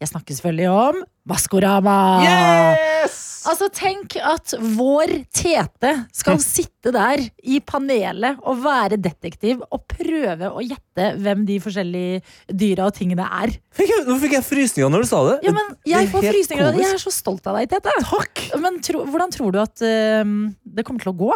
[0.00, 1.98] Jeg snakker selvfølgelig om Maskorama.
[2.26, 3.20] Yes!
[3.46, 10.50] Altså, tenk at vår Tete skal sitte der i panelet og være detektiv og prøve
[10.50, 12.20] å gjette hvem de forskjellige
[12.62, 13.54] dyra og tingene er.
[13.74, 15.38] Fikk jeg, nå fikk jeg frysninger når du sa det.
[15.46, 16.78] Ja, men jeg får frysninger.
[16.82, 17.96] Jeg er så stolt av deg, Tete.
[18.06, 18.46] Takk!
[18.62, 21.34] Men tro, hvordan tror du at uh, det kommer til å gå?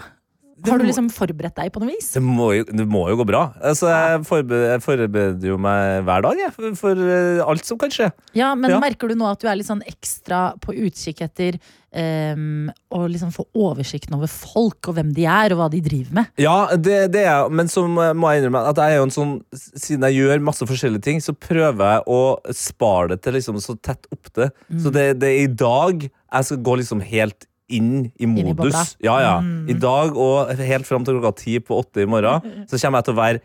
[0.64, 2.08] Har du liksom forberedt deg på noe vis?
[2.16, 3.42] Det må, jo, det må jo gå bra.
[3.60, 7.80] Altså, jeg, forbereder, jeg forbereder jo meg hver dag jeg, for, for eh, alt som
[7.80, 8.08] kan skje.
[8.38, 8.80] Ja, men Ja.
[8.80, 11.58] merker du nå at du er litt sånn ekstra på utkikk etter
[11.96, 16.20] um, å liksom få oversikten over folk og hvem de er og hva de driver
[16.20, 16.32] med?
[16.40, 19.34] Ja, det, det er men så må jeg innrømme at jeg er jo en sånn
[19.56, 22.20] Siden jeg gjør masse forskjellige ting, så prøver jeg å
[22.56, 24.80] spare det til liksom så tett opp Mm.
[24.82, 28.96] Så det, det er i dag jeg skal gå liksom helt inn i i modus.
[29.02, 29.36] ja, ja.
[29.68, 33.08] I dag og helt fram til klokka ti på åtte i morgen, så kommer jeg
[33.08, 33.44] til å være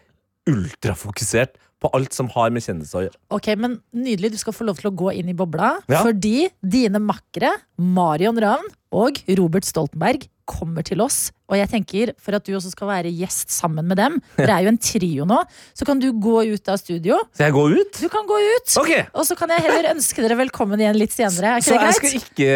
[0.52, 3.20] ultrafokusert på alt som har med kjendiser å gjøre.
[3.34, 4.36] Ok, men Nydelig.
[4.36, 5.74] Du skal få lov til å gå inn i bobla.
[5.90, 6.04] Ja.
[6.06, 11.30] Fordi dine makkere, Marion Ravn og Robert Stoltenberg kommer til oss.
[11.52, 14.66] Og jeg tenker, for at du også skal være gjest sammen med dem, dere er
[14.66, 15.38] jo en trio nå,
[15.78, 17.20] så kan du gå ut av studio.
[17.36, 18.00] Skal jeg gå ut?
[18.02, 19.06] Du kan gå ut, Okay.
[19.16, 21.54] og så kan jeg heller ønske dere velkommen igjen litt senere.
[21.60, 22.50] Er Så jeg skal ikke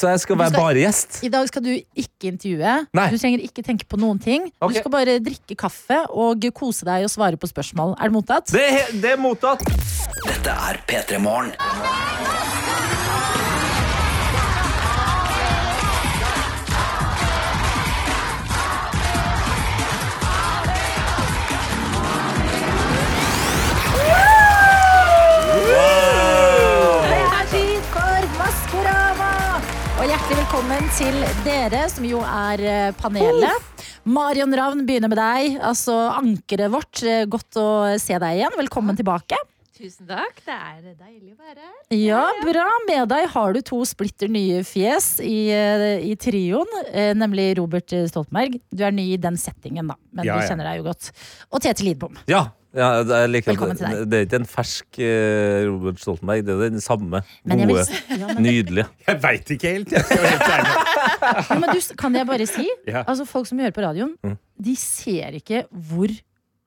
[0.00, 1.20] Så jeg skal være skal- bare gjest?
[1.24, 2.74] I dag skal du ikke intervjue.
[3.00, 3.06] Nei.
[3.10, 4.50] Du trenger ikke tenke på noen ting.
[4.60, 4.74] Okay.
[4.74, 7.96] Du skal bare drikke kaffe og kose deg og svare på spørsmål.
[8.00, 8.52] Er det mottatt?
[8.52, 9.64] Det er, det er mottatt.
[10.28, 11.52] Dette er P3 Morgen.
[30.24, 33.82] Hjertelig velkommen til dere, som jo er eh, panelet.
[34.08, 35.58] Marion Ravn begynner med deg.
[35.60, 37.02] Altså ankeret vårt.
[37.04, 37.66] Eh, Godt å
[38.00, 38.56] se deg igjen.
[38.56, 39.36] Velkommen tilbake.
[39.76, 40.38] Tusen takk.
[40.46, 41.76] Det er deilig å være her.
[41.98, 42.64] Ja, bra.
[42.88, 46.72] Med deg har du to splitter nye fjes i, eh, i trioen,
[47.20, 48.56] nemlig Robert Stoltenberg.
[48.72, 51.12] Du er ny i den settingen, da, men Ja, du kjenner deg jo godt.
[51.52, 52.16] Og Tete Lidbom.
[52.30, 52.46] Ja.
[52.74, 54.04] Ja det, er like, Velkommen til deg.
[54.10, 57.80] det er ikke en fersk eh, Robert Stoltenberg, det er den samme gode, vil,
[58.18, 58.86] ja, men, nydelige.
[59.06, 59.92] Jeg veit ikke helt.
[59.94, 60.76] Jeg skal være helt ærlig.
[61.50, 63.02] ja, men du, kan jeg bare si Ja.
[63.06, 64.36] Altså Folk som hører på radioen, Mm.
[64.64, 66.10] de ser ikke hvor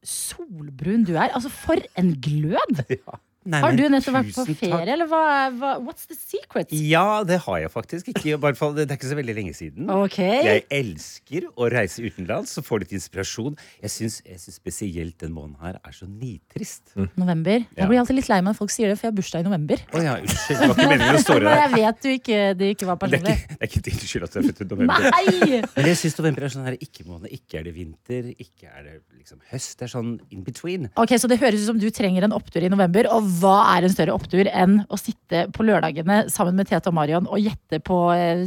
[0.07, 1.29] solbrun du er.
[1.35, 2.83] Altså, for en glød!
[3.47, 4.57] Nei, Har du nettopp vært på takk.
[4.59, 5.21] ferie, eller hva,
[5.55, 6.71] hva What's the secret?
[6.75, 8.09] Ja, det har jeg faktisk.
[8.11, 9.87] Ikke, i hvert fall, det er ikke så veldig lenge siden.
[10.03, 10.41] Okay.
[10.43, 13.55] Jeg elsker å reise utenlands og få litt inspirasjon.
[13.85, 14.17] Jeg syns,
[14.57, 16.91] spesielt den måneden her er så nitrist.
[16.97, 17.07] Mm.
[17.21, 17.57] November.
[17.71, 17.83] Ja.
[17.85, 19.47] Jeg blir alltid litt lei meg når folk sier det, for jeg har bursdag i
[19.47, 19.83] november.
[19.95, 20.57] ja, unnskyld.
[20.57, 21.61] Det var ikke meningen å der.
[21.61, 23.37] jeg vet du ikke, det ikke var Men Det er personlig.
[23.37, 25.07] ikke, det er ikke din skyld at du er født i november.
[25.07, 25.61] Nei!
[25.77, 27.31] Men jeg syns november er sånn her ikke-måned.
[27.37, 29.77] Ikke er det vinter, ikke er det liksom høst.
[29.79, 30.89] Det er sånn in between.
[30.97, 33.07] Ok, Så det høres ut som du trenger en opptur i november.
[33.13, 36.97] Og hva er en større opptur enn å sitte på lørdagene sammen med Tete og
[36.97, 38.43] Marion og gjette på eh,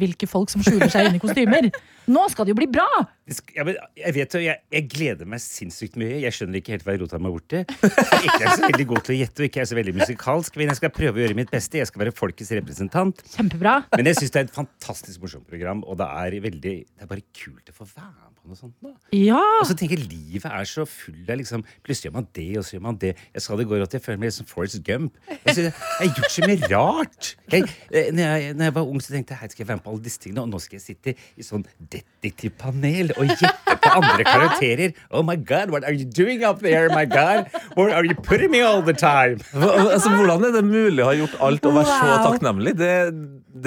[0.00, 1.70] hvilke folk som skjuler seg inni kostymer?
[2.10, 2.88] Nå skal det jo bli bra!
[3.30, 6.18] Men jeg vet jeg, jeg gleder meg sinnssykt mye.
[6.24, 7.62] Jeg skjønner ikke helt hva jeg rota meg bort til.
[7.62, 10.58] Jeg ikke er så veldig god til å gjette og ikke er så veldig musikalsk.
[10.58, 11.78] Men jeg skal prøve å gjøre mitt beste.
[11.78, 13.22] Jeg skal være folkets representant.
[13.36, 13.76] Kjempebra.
[13.94, 17.10] Men jeg syns det er et fantastisk morsomt program, og det er veldig Det er
[17.10, 18.74] bare kult å få være med på noe sånt.
[18.82, 18.94] Da.
[19.14, 19.42] Ja!
[19.60, 22.66] Og så tenker jeg Livet er så full av liksom Plutselig gjør man det, og
[22.66, 23.12] så gjør man det.
[23.36, 25.18] Jeg sa det i går at jeg føler meg som Forrest Gump.
[25.30, 27.30] Jeg, jeg har gjort så mye rart.
[27.52, 29.80] Jeg, eh, når, jeg, når jeg var ung, så tenkte jeg hei, skal jeg være
[29.80, 33.76] med på alle disse tingene, og nå skal jeg sitte i sånn detektivpanel og gjette
[33.84, 34.94] på andre karakterer.
[35.10, 37.46] Oh my god, what are you doing up there, my god?
[37.76, 39.38] Where are you putting me all the time?
[39.52, 42.74] Hva- Altså, hvordan er det mulig å ha gjort alt og være så takknemlig?
[42.80, 42.92] Det,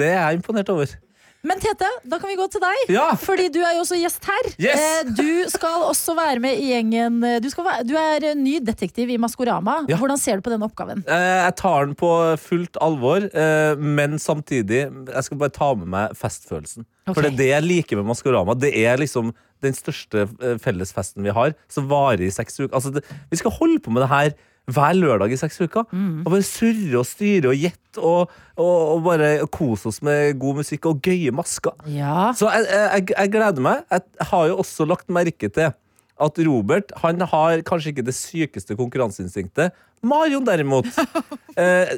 [0.02, 0.94] det er jeg imponert over.
[1.44, 2.82] Men Tete, da kan vi gå til deg.
[2.94, 3.10] Ja.
[3.20, 4.48] Fordi du er jo også gjest her.
[4.56, 4.80] Yes.
[4.80, 8.56] Eh, Du skal også være med i gjengen Du, skal være, du er eh, ny
[8.64, 9.82] detektiv i Maskorama.
[9.90, 9.98] Ja.
[10.00, 11.04] Hvordan ser du på den oppgaven?
[11.04, 15.90] Eh, Jeg tar den på fullt alvor, eh, men samtidig Jeg skal bare ta med
[15.92, 16.86] meg festfølelsen.
[17.04, 17.12] Okay.
[17.14, 18.54] For det er det jeg liker med Maskorama.
[18.56, 22.72] Det er liksom den største eh, fellesfesten vi har, som varer i seks uker.
[22.76, 24.32] Altså, det, vi skal holde på med det her
[24.70, 25.86] hver lørdag i seks uker.
[26.24, 30.62] Og bare surre og styre og gjette og, og, og bare kose oss med god
[30.62, 31.76] musikk og gøye masker.
[31.90, 32.32] Ja.
[32.36, 33.84] Så jeg, jeg, jeg gleder meg.
[33.92, 35.74] Jeg har jo også lagt merke til
[36.14, 39.74] at Robert han har kanskje ikke det sykeste konkurranseinstinktet.
[40.04, 40.86] Marion derimot
[41.60, 41.90] eh,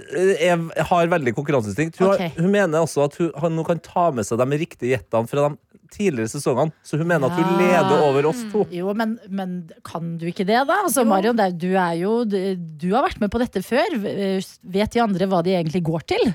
[0.47, 1.99] er, har veldig konkurranseinstinkt.
[2.01, 2.31] Hun, okay.
[2.39, 5.59] hun mener også at hun, hun kan ta med seg de riktige gjettene fra de
[5.97, 6.75] tidligere sesongene.
[6.87, 8.65] Så hun mener at hun leder over oss to.
[8.75, 10.81] Jo, men, men kan du ikke det, da?
[10.85, 13.97] Altså, Marion, du er jo Du har vært med på dette før.
[14.01, 16.35] Vet de andre hva de egentlig går til?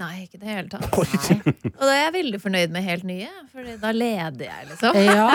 [0.00, 0.84] Nei, ikke i det hele tatt.
[0.94, 4.98] Og da er jeg veldig fornøyd med helt nye, for da leder jeg, liksom.
[5.02, 5.32] Ja,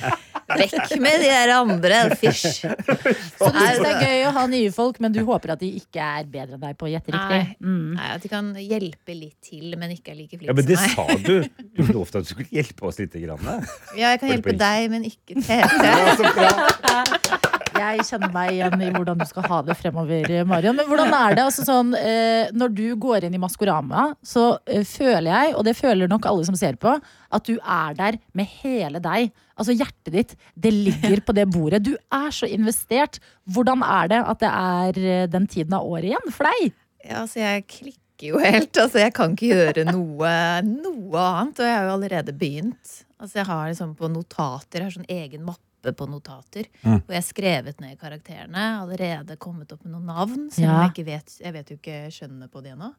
[0.58, 2.00] Vekk med de der andre.
[2.20, 2.64] Fysj.
[2.64, 6.00] Så du det er gøy å ha nye folk, men du håper at de ikke
[6.02, 7.40] er bedre enn deg på å gjette riktig?
[7.40, 7.56] Nei.
[7.60, 7.92] Mm.
[7.98, 10.78] Nei, At de kan hjelpe litt til, men ikke er like Ja, flinke men det
[10.80, 11.36] sa du.
[11.76, 13.46] Du lovte at du skulle hjelpe oss lite Grann.
[13.94, 17.40] Ja, jeg kan hjelpe deg, men ikke Tete.
[17.80, 20.76] Jeg kjenner meg igjen i hvordan du skal ha det fremover, Marion.
[20.76, 24.84] Men hvordan er det altså sånn eh, Når du går inn i Maskorama, så eh,
[24.86, 28.50] føler jeg, og det føler nok alle som ser på, at du er der med
[28.60, 29.30] hele deg.
[29.60, 31.82] Altså hjertet ditt, det ligger på det bordet.
[31.86, 33.20] Du er så investert.
[33.48, 36.76] Hvordan er det at det er eh, den tiden av året igjen for deg?
[37.06, 38.74] Ja, altså, jeg klikker jo helt.
[38.76, 40.34] Altså, jeg kan ikke gjøre noe,
[40.66, 41.62] noe annet.
[41.62, 43.00] Og jeg har jo allerede begynt.
[43.20, 46.66] Altså, jeg har liksom på notater, jeg har sånn egen mappe på notater.
[46.84, 48.80] Hvor jeg har skrevet ned karakterene.
[48.82, 50.50] Allerede kommet opp med noen navn.
[50.52, 50.80] Selv om Ja.
[50.88, 52.94] jeg ikke vet Jeg vet jo ikke skjønnet på de ennå.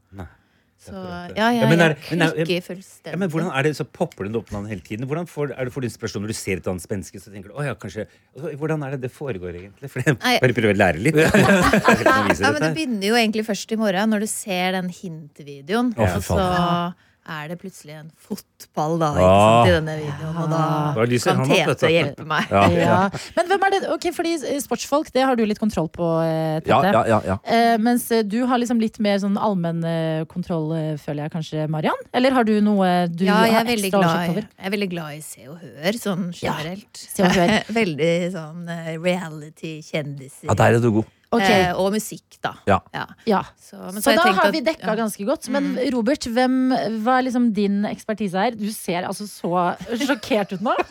[0.81, 0.93] Så
[1.37, 3.17] ja, ja, men er- jeg men er- klikker Ja, fullstendig.
[3.19, 5.05] men hvordan er det, så Popper det opp navn hele tiden?
[5.05, 7.61] Hvordan får, er det for inspirasjon når du ser et annet spenske Så tenker du,
[7.63, 9.89] ja, kanskje altså, Hvordan er det det foregår, egentlig?
[9.91, 11.13] For jeg bare prøver å lære litt.
[12.41, 15.93] Ja, men Det begynner jo egentlig først i morgen, når du ser den hintvideoen.
[15.93, 16.95] Å, fy og så.
[17.31, 19.63] Er det plutselig en fotball da, ikke Ah.
[19.63, 20.37] sant, i denne videoen.
[20.43, 20.61] Og da
[20.95, 22.49] Da kan Tete hjelpe meg.
[22.51, 22.97] Ja, ja.
[23.37, 23.81] Men hvem er det?
[23.95, 26.69] Ok, fordi eh, sportsfolk, det har du litt kontroll på, eh, Tete.
[26.69, 27.37] Ja, ja, ja, ja.
[27.45, 29.81] Eh, mens eh, du har liksom litt mer sånn allmenn
[30.27, 32.01] kontroll, eh, føler jeg kanskje, Mariann?
[32.13, 34.47] Eller har du noe du Ja, har ekstra oversikt over?
[34.59, 36.97] jeg er veldig glad i Se og Hør, sånn Ja, generelt.
[36.97, 37.57] Se og Hør.
[37.81, 38.67] veldig sånn
[39.03, 40.47] reality-kjendiser.
[40.49, 41.05] ja der er du god.
[41.31, 42.51] Ok, Eh, og musikk, da.
[42.67, 42.79] Ja.
[43.25, 43.41] ja.
[43.55, 44.95] Så, men Så jeg da har vi dekka ja.
[44.99, 45.47] ganske godt.
[45.53, 46.57] Men Robert, hvem,
[47.05, 48.57] hva er liksom din ekspertise her?
[48.59, 49.61] Du ser altså så
[49.95, 50.75] sjokkert ut nå.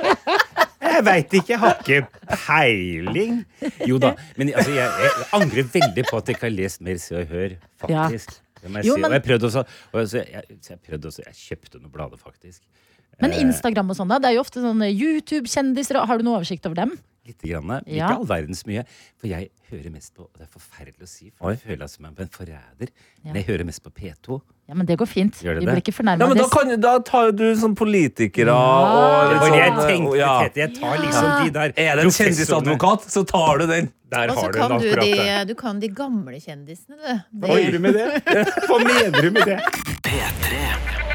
[0.91, 1.99] Jeg veit ikke, jeg har ikke
[2.49, 3.35] peiling.
[3.87, 6.97] Jo da, men altså, jeg, jeg angrer veldig på at jeg ikke har lest mer
[6.99, 8.33] Se og Hør, faktisk.
[8.61, 9.05] Det må jeg Jo, si.
[9.05, 12.65] Og jeg prøvde også, og jeg, jeg prøvde også Jeg kjøpte noen blader, faktisk.
[13.21, 14.19] Men Eh, Instagram og sånn, da?
[14.19, 16.01] Det er jo ofte sånne YouTube-kjendiser.
[16.09, 16.97] Har du noe oversikt over dem?
[17.31, 17.73] Lite grann.
[17.87, 18.11] Ja.
[18.11, 18.83] Ikke all verdens mye.
[19.21, 21.53] For jeg hører mest på og Det er forferdelig å si, for Oi.
[21.55, 22.91] jeg føler meg som en forræder.
[23.23, 23.31] Ja.
[23.31, 24.41] Men jeg hører mest på P2.
[24.71, 25.39] Ja, men det går fint.
[25.43, 25.73] Gjør det Vi det?
[25.75, 26.23] blir ikke fornærma.
[26.23, 28.55] Ja, men da, kan, da tar jo du sånn politikere Ja.
[28.55, 30.35] og Det litt jeg sånn, tenkte, ja.
[30.45, 30.61] Tete.
[30.61, 33.93] Jeg tar liksom de der Er det en kjendisadvokat, så tar du den.
[34.11, 37.47] Der har du den akkurat de, du kan de gamle kjendisene, du.
[37.47, 38.09] Hva gjør du med det?
[38.67, 39.61] Hva mener du med det?
[40.07, 41.10] P3.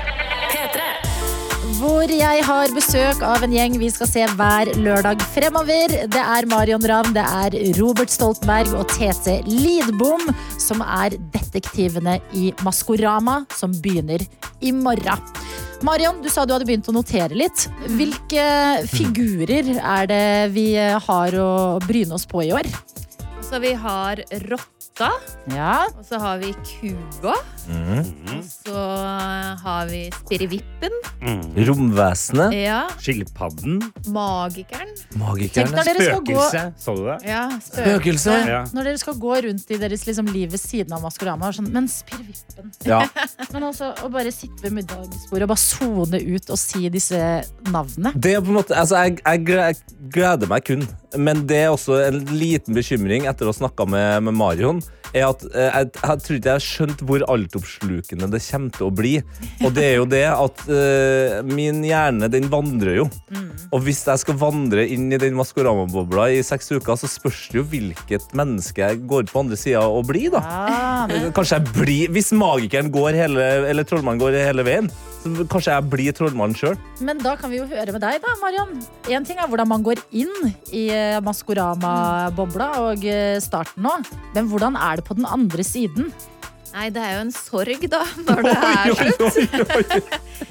[1.85, 5.91] Hvor jeg har besøk av en gjeng vi skal se hver lørdag fremover.
[6.09, 10.23] Det er Marion Ravn, det er Robert Stoltenberg og Tete Lidbom
[10.57, 14.23] som er detektivene i Maskorama, som begynner
[14.65, 15.21] i morgen.
[15.85, 17.67] Marion, du sa du hadde begynt å notere litt.
[17.93, 18.47] Hvilke
[18.89, 20.25] figurer er det
[20.57, 21.51] vi har å
[21.85, 22.71] bryne oss på i år?
[23.45, 24.25] Så vi har
[24.95, 25.11] rotta,
[25.53, 27.35] Ja, og så har vi kua.
[27.35, 28.83] Og så
[29.61, 30.93] har vi spirivippen.
[31.67, 32.53] Romvesenet.
[32.53, 32.87] Ja.
[32.99, 33.81] Skilpadden.
[34.07, 34.89] Magikeren.
[35.15, 35.75] Magikeren.
[35.85, 36.63] Spøkelse.
[36.77, 37.17] Så du det?
[37.27, 38.37] Ja, Spøkelse.
[38.49, 38.63] Ja.
[38.73, 41.89] Når dere skal gå rundt i deres liksom, liv ved siden av Maskorama, sånn, men
[41.91, 43.03] spirrevippen Ja.
[43.53, 47.19] Men også å bare sitte ved middagsbordet og bare sone ut og si disse
[47.71, 48.11] navnene.
[48.15, 49.77] Det er på en måte, altså jeg, jeg jeg
[50.11, 50.83] gleder meg kun,
[51.17, 54.81] men det er også en liten bekymring etter å ha snakka med, med Marion.
[55.15, 58.87] Er at eh, jeg, jeg tror ikke jeg har skjønt hvor altoppslukende det kommer til
[58.87, 59.13] å bli.
[59.63, 63.07] Og det er jo det at eh, min hjerne den vandrer jo.
[63.71, 67.61] Og hvis jeg skal vandre inn i den Maskorama-bobla i seks uker, så spørs det
[67.61, 70.43] jo hvilket menneske jeg går på andre sida og blir, da.
[70.43, 70.84] Ah,
[71.37, 74.89] Kanskje jeg blir, Hvis magikeren går hele, eller trollmannen går hele veien,
[75.25, 76.75] så kanskje jeg blir trollmannen sjøl.
[77.01, 78.75] men da kan vi jo høre med deg, da, Marion.
[79.09, 83.95] Én ting er hvordan man går inn i eh, Maskorama-bobla og eh, starten nå,
[84.35, 86.13] men hvordan er det på den andre siden?
[86.75, 89.21] Nei, det er jo en sorg, da, når det er slutt.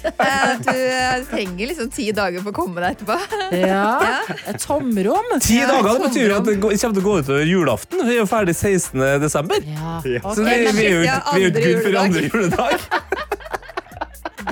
[0.04, 3.18] Eh, Du eh, trenger liksom ti dager for å komme deg etterpå.
[3.60, 5.28] Ja, Et tomrom.
[5.44, 7.44] Ti Ja, dager det betyr jo at det går- kommer til å gå ut over
[7.50, 8.04] julaften.
[8.08, 9.04] Vi er jo ferdig 16.
[9.20, 9.60] desember.
[9.68, 12.88] Ja, Så vi, vi er jo vi er jo ikke good for andre juledag.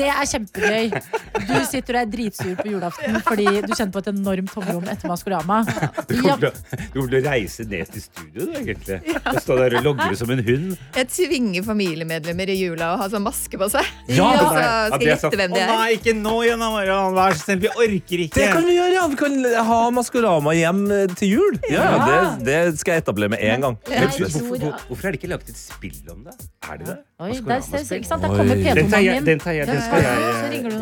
[0.03, 1.03] Det er kjempegøy.
[1.47, 5.11] Du sitter og er dritsur på julaften fordi du kjenner på et enormt tomrom etter
[5.11, 5.61] Maskorama.
[6.09, 8.99] Du Ja, kommer til å- du kommer reise ned til studio, du, egentlig.
[9.23, 10.77] Og stå der og logre som en hund.
[10.97, 13.87] Jeg tvinger familiemedlemmer i jula å ha sånn maske på seg.
[14.11, 15.73] Ja, så skal jeg gjette hvem de Å er.
[15.77, 17.15] nei, ikke nå igjen, Mariann.
[17.17, 18.35] Vær så snill, vi orker ikke.
[18.41, 19.07] Det kan vi gjøre, ja.
[19.13, 19.39] Vi kan
[19.71, 21.59] ha Maskorama hjem eh, til jul.
[21.71, 23.79] Ja, det, det skal jeg etablere med en gang.
[23.89, 26.35] Men, Hvorfor, hvorfor, hvorfor er det ikke laget et spill om det?
[26.71, 26.99] Er det det?
[27.23, 27.99] Oi, der, Maskorama-spill?
[28.01, 28.23] ikke sant?
[28.25, 29.43] der kommer tar P2-mannen den inn.
[29.43, 30.77] tar jeg, den skal jeg så ringer du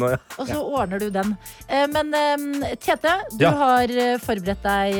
[0.00, 0.24] noen.
[0.38, 1.34] Og så ordner du den.
[1.68, 3.52] Eh, Men eh, Tete, du Ja.
[3.60, 4.96] har eh, forberedt deg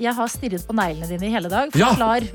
[0.00, 1.72] Jeg har stirret på neglene dine i hele dag.
[1.72, 2.26] Forklar.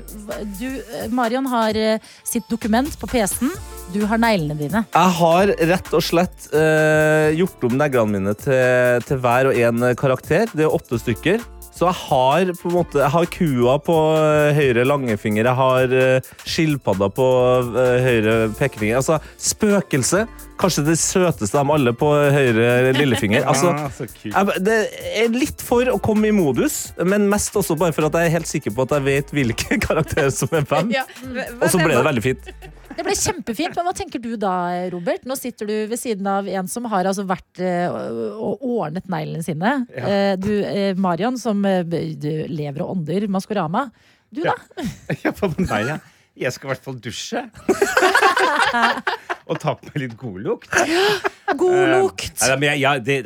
[0.58, 0.68] Du,
[1.14, 1.78] Marion har
[2.26, 3.52] sitt dokument på PC-en.
[3.94, 4.84] Du har neglene dine.
[4.92, 9.92] Jeg har rett og slett uh, gjort om neglene mine til, til hver og en
[9.98, 10.50] karakter.
[10.52, 11.44] Det er åtte stykker.
[11.76, 15.44] Så jeg har på en måte Jeg har kua på eh, høyre langefinger.
[15.44, 17.26] Jeg har uh, skilpadda på
[17.76, 19.02] eh, høyre pekefinger.
[19.02, 20.24] Altså spøkelse.
[20.56, 23.44] Kanskje det søteste av dem alle på høyre lillefinger.
[23.56, 24.76] Altså, Ah, jeg, det
[25.20, 28.34] er litt for å komme i modus, men mest også bare for at jeg er
[28.38, 30.94] helt sikker på at jeg vet hvilke karakterer som er hvem.
[31.60, 32.50] Og så ble det veldig fint.
[32.96, 34.54] Det ble kjempefint, men hva tenker du da,
[34.92, 35.26] Robert?
[35.28, 39.44] Nå sitter du ved siden av en som har altså vært eh, og ordnet neglene
[39.44, 39.78] sine.
[39.92, 40.34] Ja.
[40.40, 43.88] Du, eh, Marion, som eh, lever og ånder Maskorama.
[44.32, 44.56] Du, da?
[45.24, 45.98] Ja, meg, ja.
[46.36, 47.44] Jeg skal i hvert fall dusje.
[49.46, 50.72] Og ta på meg litt godlukt.
[51.56, 52.40] God lukt!
[52.42, 53.20] Nei, men jeg, ja, det,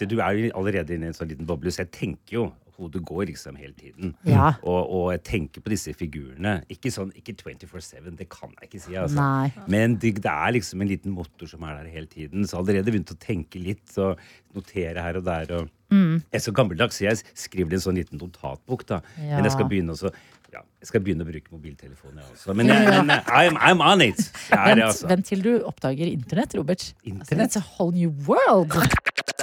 [0.00, 2.48] det du er jo allerede inne i en sånn liten boble, så jeg tenker jo
[2.80, 4.14] Hodet går liksom hele tiden.
[4.26, 4.54] Ja.
[4.64, 6.56] Og, og jeg tenker på disse figurene.
[6.72, 8.96] Ikke sånn, ikke 24-7, det kan jeg ikke si.
[8.96, 9.18] Altså.
[9.20, 9.66] Nei.
[9.70, 12.48] Men det, det er liksom en liten motor som er der hele tiden.
[12.48, 14.18] Så allerede begynt å tenke litt og
[14.56, 15.54] notere her og der.
[15.60, 16.20] Og Mm.
[16.30, 18.84] Jeg er så gammeldags, så jeg skriver en sånn liten notatbok.
[18.86, 19.34] da Ja.
[19.40, 20.12] Men jeg skal begynne også
[20.52, 22.54] Ja, jeg skal begynne å bruke mobiltelefon, jeg også.
[22.54, 24.18] Men, jeg, men I'm, I'm on it.
[24.50, 25.08] Jeg er det, Vent, altså.
[25.10, 26.92] vent til du oppdager internett, Robert.
[27.06, 28.70] Altså, it's a whole new world.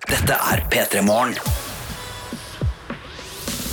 [0.07, 1.35] Dette er P3 Morgen.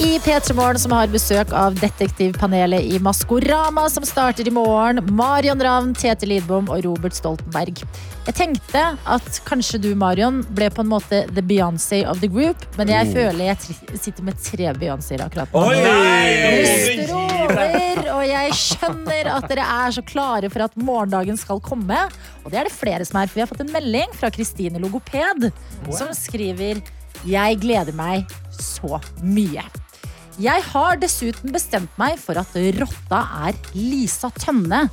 [0.01, 4.99] I P3 Morgen som har besøk av detektivpanelet i Maskorama, som starter i morgen.
[5.15, 7.79] Marion Ravn, Tete Lidbom og Robert Stoltenberg.
[8.27, 12.67] Jeg tenkte at kanskje du, Marion, ble på en måte the Beyoncé of the group,
[12.79, 15.63] men jeg føler jeg sitter med tre Beyoncéer akkurat nå.
[15.63, 15.79] Oi!
[17.55, 22.01] Det og jeg skjønner at dere er så klare for at morgendagen skal komme.
[22.43, 24.83] Og det er det flere som er, for vi har fått en melding fra Kristine
[24.83, 25.53] Logoped,
[25.93, 26.83] som skriver
[27.29, 28.27] Jeg gleder meg
[28.59, 29.63] så mye.
[30.43, 34.89] Jeg har dessuten bestemt meg for at rotta er Lisa Tønne,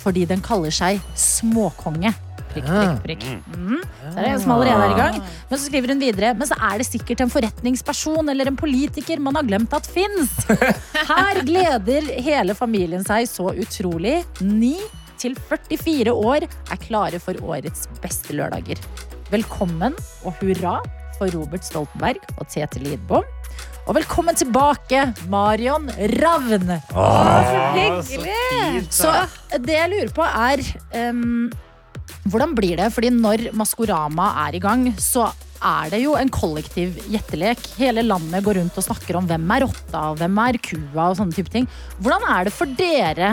[0.00, 2.10] fordi den kaller seg Småkonge.
[2.50, 3.26] Prikk, prikk, prikk.
[3.54, 3.82] Mm.
[3.86, 5.18] Så er det en som allerede er i gang.
[5.22, 9.22] Men så skriver hun videre Men så er det sikkert en forretningsperson eller en politiker
[9.22, 10.34] man har glemt at fins.
[11.12, 14.24] Her gleder hele familien seg så utrolig.
[14.42, 14.74] 9
[15.20, 18.82] til 44 år er klare for årets beste lørdager.
[19.30, 19.94] Velkommen
[20.26, 20.80] og hurra
[21.20, 23.22] for Robert Stoltenberg og Tete Lidbom.
[23.90, 25.88] Og velkommen tilbake, Marion
[26.20, 26.68] Ravn.
[28.86, 29.10] Så
[29.58, 30.62] det jeg lurer på er
[31.10, 31.48] um,
[32.30, 32.86] Hvordan blir det?
[32.94, 35.24] Fordi når Maskorama er i gang, så
[35.58, 37.64] er det jo en kollektiv gjettelek.
[37.80, 41.34] Hele landet går rundt og snakker om hvem er rotta, hvem er kua og sånne
[41.34, 41.66] type ting.
[41.98, 43.32] Hvordan er det for dere?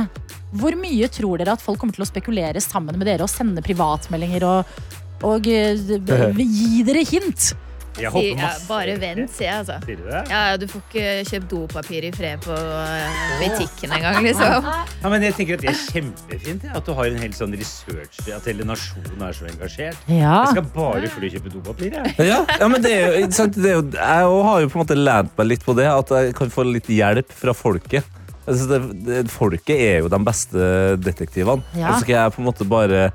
[0.57, 3.61] Hvor mye tror dere at folk kommer til å spekulere sammen med dere og sende
[3.61, 4.75] privatmeldinger og,
[5.21, 5.85] og eh,
[6.57, 7.53] gi dere hint?
[7.97, 8.61] Jeg håper masse.
[8.61, 9.77] ja, bare vent, sier jeg, altså.
[9.85, 10.21] Sier du det?
[10.31, 14.67] Ja, Du får ikke kjøpt dopapir i fred på eh, butikken engang, liksom.
[15.03, 18.19] Ja, men jeg tenker at det er kjempefint at du har en hel sånn research,
[18.35, 20.03] at hele nasjonen er så engasjert.
[20.11, 20.35] Ja.
[20.45, 21.97] Jeg skal bare fly og kjøpe dopapir.
[21.97, 22.13] Jeg.
[22.29, 24.83] Ja, ja, men det er jo, sant, det er jo, jeg har jo på en
[24.85, 28.05] måte lent meg litt på det, at jeg kan få litt hjelp fra folket.
[28.47, 30.67] Altså, det, det, folket er jo de beste
[31.03, 31.65] detektivene.
[31.75, 31.89] Ja.
[31.89, 33.09] Og så skal jeg på en måte bare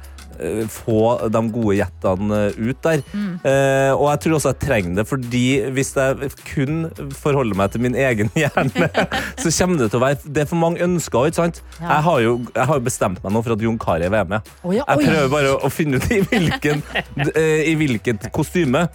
[0.72, 3.02] få de gode gjettene eh, ut der.
[3.12, 5.44] Eh, og jeg tror også jeg trenger det, fordi
[5.76, 6.82] hvis jeg kun
[7.22, 8.90] forholder meg til min egen hjerne,
[9.38, 11.30] så kommer det til å være Det er for mange ønsker.
[11.30, 11.62] ikke sant?
[11.78, 11.88] Ja.
[11.94, 14.52] Jeg, har jo, jeg har jo bestemt meg nå for at Jon Carew er med.
[14.64, 16.84] Oi, Jeg prøver bare å finne ut i, hvilken,
[17.32, 18.86] eh, i hvilket kostyme.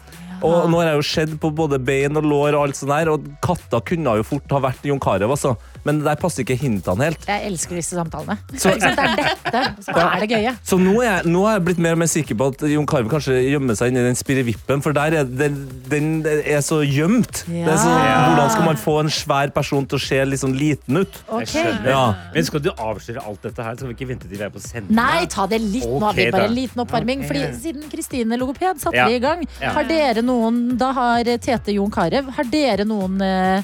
[0.46, 3.10] Og nå har jeg jo sett på både bein og lår, og alt sånt her,
[3.10, 5.32] og katta kunne jo fort ha vært Jon Carew.
[5.34, 5.56] Altså.
[5.88, 7.24] Men der passer ikke hintene helt.
[7.30, 8.36] Jeg elsker disse samtalene.
[8.60, 10.52] Så- Det er dette som er det gøye.
[10.68, 12.86] Så nå er, jeg, nå har jeg blitt mer og mer sikker på at Jon
[12.90, 15.58] Carew kanskje gjemmer seg inni den spirrevippen, for der er den,
[15.88, 17.46] den er så gjemt.
[17.48, 20.58] Det er så, Hvordan skal man få en svær person til å se litt sånn
[20.60, 21.22] liten ut?
[21.48, 21.88] Skjønner.
[21.90, 22.04] Ja.
[22.36, 23.76] Men skal du avsløre alt dette her?
[23.80, 24.92] Skal vi ikke vente til vi er på sending?
[24.98, 25.86] Nei, ta det litt.
[25.88, 27.24] Nå har vi Ok, bare en liten oppvarming.
[27.28, 29.08] Fordi siden Kristine Logoped satte Ja.
[29.08, 29.72] vi i gang, Ja.
[29.74, 33.64] har dere noen Da har Tete Jon Carew Har dere noen eh,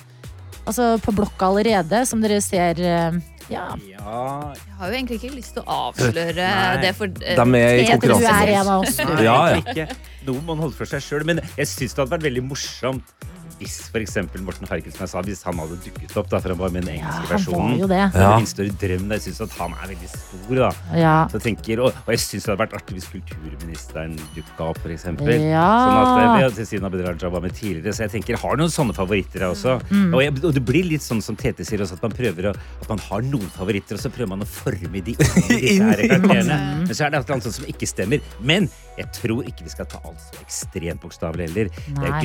[0.66, 3.18] altså på blokka allerede som dere ser eh,
[3.51, 3.66] ja.
[3.91, 6.78] Ja, Jeg har jo egentlig ikke lyst til å avsløre Nei.
[6.84, 8.36] det for uh, De er i Tete, Du konkurranse.
[8.39, 8.99] er en av oss.
[9.24, 9.38] Ja,
[9.76, 9.88] ja.
[10.24, 11.26] Noe må man holde for seg sjøl.
[11.28, 13.11] Men jeg syns det hadde vært veldig morsomt
[13.60, 16.54] hvis for eksempel Morten Harket, som jeg sa, hvis han hadde dukket opp, da, for
[16.54, 17.78] han var med den Ja, engelske var versjonen.
[17.80, 18.01] jo det.
[18.16, 18.32] Ja.
[18.38, 19.08] min større drøm.
[19.10, 19.16] da.
[19.20, 20.56] Jeg syns at han er veldig stor.
[20.56, 20.72] da.
[20.97, 21.16] Ja.
[21.32, 24.80] Så jeg tenker, og, og jeg syns det hadde vært artig hvis kulturministeren dukka opp,
[24.84, 25.06] f.eks.
[25.06, 25.68] Ja.
[25.84, 27.93] Sånn at at Cecilia Abid var med tidligere.
[27.95, 29.78] Så jeg tenker, har noen sånne favoritter, jeg også.
[29.89, 30.14] Mm.
[30.14, 32.54] Og, jeg, og det blir litt sånn som Tete sier også, at man prøver å,
[32.84, 35.84] at man har noen favoritter, og så prøver man å forme de inn i disse
[35.84, 36.60] her karakterene.
[36.84, 38.24] Men så er det et eller annet sånt som ikke stemmer.
[38.43, 41.72] Men jeg tror ikke vi skal ta alt så ekstremt bokstavelig heller.
[41.97, 42.20] Det er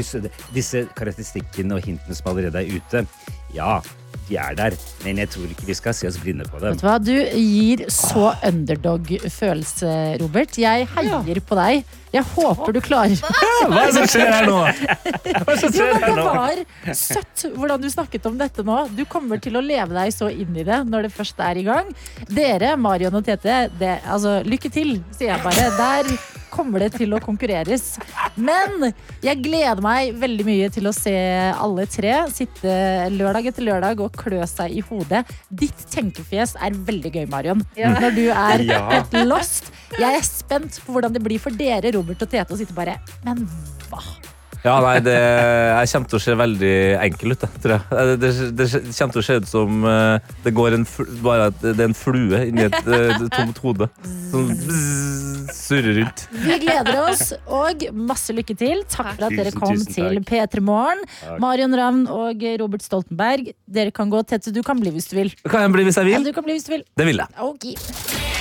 [1.18, 3.06] karakteristikkene og hintene som allerede er ute,
[3.54, 3.80] ja,
[4.28, 4.74] de er der.
[5.04, 6.74] Men jeg tror ikke vi skal se oss blinde på dem.
[6.74, 10.58] Vet du hva, du gir så underdog-følelse, Robert.
[10.58, 11.94] Jeg heier på deg.
[12.08, 13.20] Jeg håper du klarer
[13.68, 14.60] Hva er det som skjer her nå?
[14.62, 16.22] Hva er det som skjer her nå?
[16.24, 18.78] det var søtt hvordan du snakket om dette nå.
[18.96, 21.66] Du kommer til å leve deg så inn i det når det først er i
[21.68, 21.92] gang.
[22.32, 25.68] Dere, Marion og Tete, det, altså, lykke til, sier jeg bare.
[25.76, 27.98] Der kommer det til å konkurreres.
[28.36, 28.92] Men
[29.24, 31.14] jeg gleder meg veldig mye til å se
[31.54, 32.72] alle tre sitte
[33.14, 35.24] lørdag etter lørdag og klø seg i hodet.
[35.50, 37.64] Ditt tenkefjes er veldig gøy, Marion.
[37.76, 38.82] Når du er Ja.
[38.90, 39.70] helt lost.
[39.98, 42.98] Jeg er spent på hvordan det blir for dere, Robert og Tete, å sitte bare
[43.24, 43.46] Men
[43.90, 44.02] hva?
[44.64, 46.72] Ja, nei, det, jeg kommer til å se veldig
[47.06, 47.82] enkel ut, jeg, tror jeg.
[47.92, 48.66] Det, det, det
[48.98, 51.86] kommer til å se ut som uh, det går en, fl- bare at det er
[51.86, 53.88] en flue inni et uh, tomt hode.
[54.32, 54.50] Som
[55.54, 56.24] surrer rundt.
[56.32, 58.82] Vi gleder oss, og masse lykke til.
[58.90, 60.32] Takk for at dere kom tusen til takk.
[60.58, 61.04] P3 Morgen.
[61.42, 64.22] Marion Ravn og Robert Stoltenberg, dere kan gå.
[64.28, 64.50] tett.
[64.54, 65.32] du kan bli hvis du vil.
[65.48, 66.84] Kan jeg bli hvis jeg Ja, du kan bli hvis du vil.
[66.98, 67.38] Det vil jeg.
[67.38, 68.37] Ok.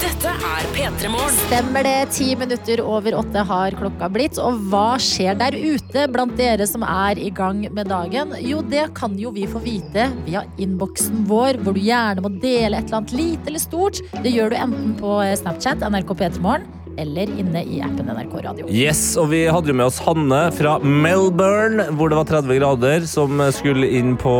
[0.00, 1.34] Dette er P3 Morgen.
[1.46, 1.96] Stemmer det.
[2.16, 4.38] Ti minutter over åtte har klokka blitt.
[4.40, 8.32] Og hva skjer der ute blant dere som er i gang med dagen?
[8.40, 12.80] Jo, det kan jo vi få vite via innboksen vår, hvor du gjerne må dele
[12.80, 14.00] et eller annet lite eller stort.
[14.24, 16.68] Det gjør du enten på Snapchat, NRK P3morgen,
[17.00, 18.72] eller inne i appen NRK Radio.
[18.72, 23.08] Yes, og vi hadde jo med oss Hanne fra Melbourne, hvor det var 30 grader,
[23.08, 24.36] som skulle inn på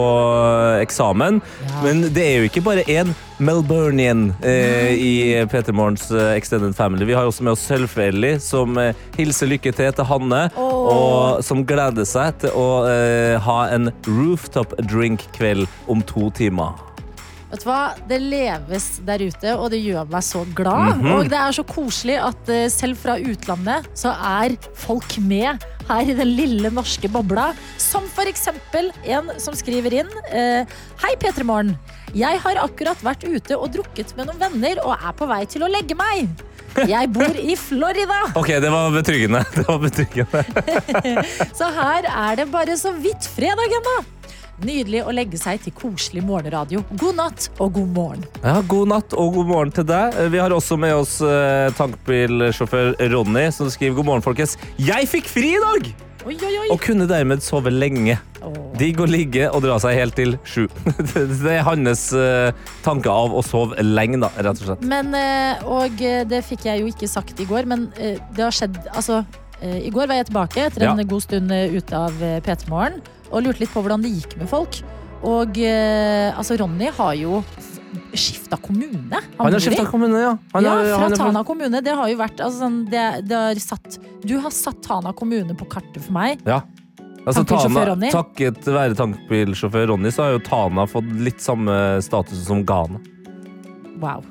[0.80, 1.40] eksamen.
[1.44, 1.84] eksamen.
[1.84, 5.12] Men det er jo ikke bare én Melburnian eh, i
[5.48, 7.06] P3 Morgens eh, Extended Family.
[7.08, 11.64] Vi har også med oss Sølve-Ellie, som eh, hilser lykke til til Hanne, og som
[11.66, 16.76] gleder seg til å eh, ha en rooftop drink-kveld om to timer.
[17.50, 17.78] Vet du hva?
[18.06, 21.00] Det leves der ute, og det gjør meg så glad.
[21.00, 21.08] Mhm.
[21.16, 26.12] Og det er så koselig at eh, selv fra utlandet så er folk med her
[26.12, 27.48] i den lille norske bobla.
[27.82, 30.12] Som for eksempel en som skriver inn.
[30.30, 30.62] eh,
[31.02, 31.74] Hei, P3 Morgen.
[32.16, 35.62] Jeg har akkurat vært ute og drukket med noen venner og er på vei til
[35.62, 36.30] å legge meg.
[36.86, 39.42] Jeg bor i Florida, Ok, det var betryggende.
[39.54, 40.42] Det var betryggende.
[41.58, 43.96] så her er det bare så vidt fredag ennå.
[44.60, 46.82] Nydelig å legge seg til koselig morgenradio.
[47.00, 48.26] God natt og god morgen.
[48.42, 50.18] Ja, god natt og god morgen til deg.
[50.34, 54.58] Vi har også med oss eh, tankbilsjåfør Ronny, som skriver god morgen, folkens.
[54.76, 55.92] Jeg fikk fri i dag!
[56.28, 56.66] Oi, oi, oi.
[56.74, 58.18] Og kunne dermed sove lenge.
[58.44, 58.52] Oh.
[58.76, 60.66] Digg å ligge og dra seg helt til sju.
[61.14, 62.50] Det er hans eh,
[62.84, 64.84] tanke av å sove lenge, da, rett og slett.
[64.88, 68.54] Men, eh, og eh, det fikk jeg jo ikke sagt i går, men det har
[68.54, 69.22] skjedd Altså,
[69.60, 71.04] i går var jeg tilbake etter en Ja.
[71.08, 73.00] god stund ute av eh, P3 Morgen
[73.30, 74.80] og lurte litt på hvordan det gikk med folk.
[75.20, 77.42] Og altså, Ronny har jo
[78.14, 79.12] skifta kommune.
[79.12, 80.36] Han, Han har skifta kommune, ja.
[80.52, 81.80] Han ja, har- fra han er Tana kommune.
[81.82, 85.56] Det har jo vært altså, sånn, det, det har satt, Du har satt Tana kommune
[85.58, 86.38] på kartet for meg.
[86.46, 86.60] Ja.
[87.26, 88.10] Altså, Tana, Ronny?
[88.10, 93.00] takket være tankbilsjåfør Ronny, så har jo Tana fått litt samme status som Ghana.
[94.00, 94.24] Wow.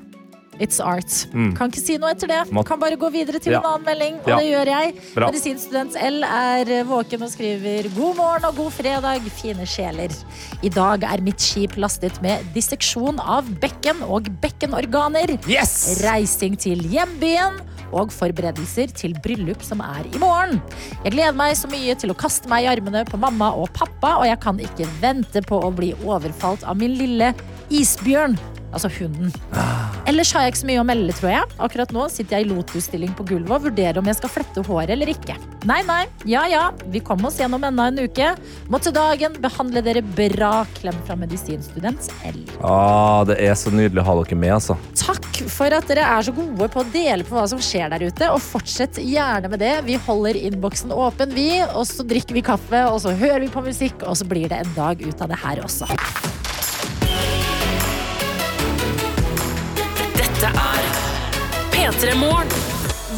[0.60, 1.08] It's art.
[1.32, 1.54] Mm.
[1.56, 2.52] Kan ikke si noe etter det.
[2.52, 3.60] Mat- Kan bare gå videre til Ja.
[3.60, 4.36] en annen melding, og Ja.
[4.36, 4.94] det gjør jeg.
[5.14, 5.30] Bra.
[5.30, 10.12] Medisinstudent L er våken og skriver God morgen og god fredag, fine sjeler.
[10.62, 15.38] I dag er mitt skip lastet med disseksjon av bekken og bekkenorganer.
[15.48, 16.02] Yes!
[16.04, 17.60] Reising til hjembyen
[17.92, 20.60] og forberedelser til bryllup som er i morgen.
[21.04, 24.18] Jeg gleder meg så mye til å kaste meg i armene på mamma og pappa,
[24.20, 27.34] og jeg kan ikke vente på å bli overfalt av min lille
[27.70, 28.38] isbjørn.
[28.72, 29.32] Altså hunden.
[30.10, 31.48] Ellers har jeg ikke så mye å melde, tror jeg.
[31.62, 34.90] Akkurat nå sitter jeg i lotusstilling på gulvet og vurderer om jeg skal flette håret
[34.90, 35.36] eller ikke.
[35.70, 38.32] Nei, nei, ja ja, vi kom oss gjennom enda en uke.
[38.72, 40.64] Må til dagen behandle dere bra.
[40.80, 42.40] Klem fra medisinstudent L.
[42.66, 44.74] Ah, det er så nydelig å ha dere med, altså.
[44.98, 48.08] Takk for at dere er så gode på å dele på hva som skjer der
[48.08, 48.32] ute.
[48.34, 49.76] Og fortsett gjerne med det.
[49.86, 51.52] Vi holder innboksen åpen, vi.
[51.68, 54.64] Og så drikker vi kaffe, og så hører vi på musikk, og så blir det
[54.64, 55.86] en dag ut av det her også.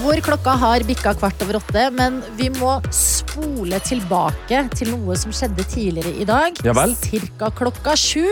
[0.02, 5.30] Hvor klokka har bikka kvart over åtte, men vi må spole tilbake til noe som
[5.34, 6.56] skjedde tidligere i dag.
[6.64, 6.94] Ja vel.
[6.96, 8.24] Cirka klokka sju.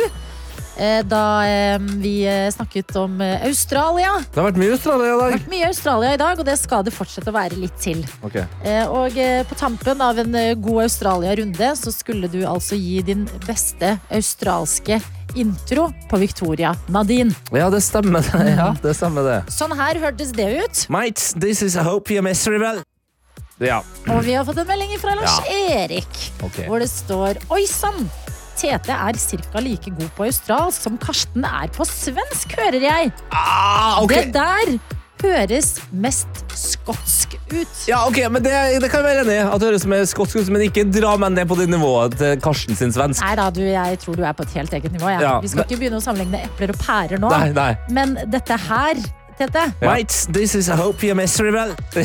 [0.81, 4.15] eh, Da eh, vi eh, snakket om Australia.
[4.33, 5.21] Det har vært mye Australia i dag.
[5.21, 7.77] Det har vært mye Australia i dag, og det skal det fortsette å være litt
[7.79, 8.01] til.
[8.25, 8.41] Ok.
[8.65, 9.21] Eh, Og
[9.53, 10.33] på tampen av en
[10.65, 15.03] god Australia-runde så skulle du altså gi din beste australske
[15.39, 17.35] intro på Victoria Nadine.
[17.53, 18.25] Ja, det stemmer.
[18.33, 18.55] det.
[18.57, 19.39] Ja, det stemmer det.
[19.53, 20.87] Sånn her hørtes det ut.
[20.93, 22.83] Mates, this is a hope you're miserable.
[23.61, 23.83] Ja.
[24.09, 26.09] Og vi har fått en melding fra Lars Erik,
[26.41, 26.65] okay.
[26.65, 28.09] hvor det står Oi sann!
[28.61, 29.61] Tete er ca.
[29.65, 33.13] like god på australsk som Karsten er på svensk, hører jeg.
[33.33, 34.13] Ah, ok.
[34.13, 34.75] Det der
[35.23, 37.75] høres mest skotsk ut.
[37.89, 38.53] Ja, ok, men det,
[38.83, 39.43] det kan jeg være enig i.
[39.47, 42.41] At det høres mer skotsk ut, men ikke dra meg ned på det nivået til
[42.45, 43.23] Karsten sin svensk.
[43.25, 45.09] Nei da, du, jeg tror du er på et helt eget nivå.
[45.13, 45.21] jeg.
[45.27, 47.29] Ja, vi skal men- ikke begynne å sammenligne epler og pærer nå.
[47.33, 47.71] Nei, nei.
[47.91, 48.95] Men dette her,
[49.41, 51.73] Tete Mates, this is a hope you're miserable.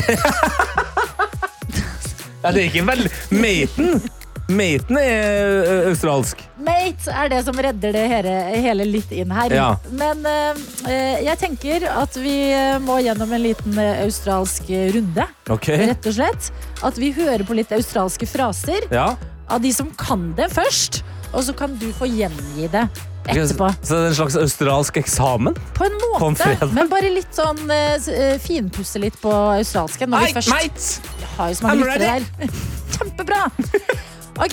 [2.42, 4.00] ja, det er ikke veldig Maten!
[4.46, 6.42] Maten er australsk.
[6.62, 9.54] Mate er det som redder det hele, hele litt inn her.
[9.54, 9.68] Ja.
[9.90, 14.92] Men eh, eh, jeg tenker at vi eh, må gjennom en liten eh, australsk eh,
[14.94, 15.26] runde.
[15.50, 15.88] Okay.
[15.90, 16.52] Rett og slett.
[16.86, 19.12] At vi hører på litt australske fraser Ja.
[19.50, 21.02] av de som kan det først.
[21.34, 22.86] Og så kan du få gjengi det
[23.26, 23.72] etterpå.
[23.82, 25.58] Så det er en slags australsk eksamen?
[25.74, 26.70] På en På en måte.
[26.70, 30.14] Men bare litt sånn uh, eh, finpusse litt på australsken.
[30.14, 31.24] Når vi først mate!
[31.36, 32.60] Har så mange lyttere der.
[32.96, 33.48] Kjempebra!
[34.38, 34.52] Ok,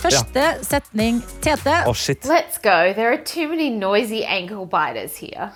[0.00, 1.22] første setning.
[1.42, 1.74] Tete.
[1.86, 2.24] Oh, shit.
[2.24, 2.92] Let's go.
[2.96, 5.50] There are too many noisy ankle biters here.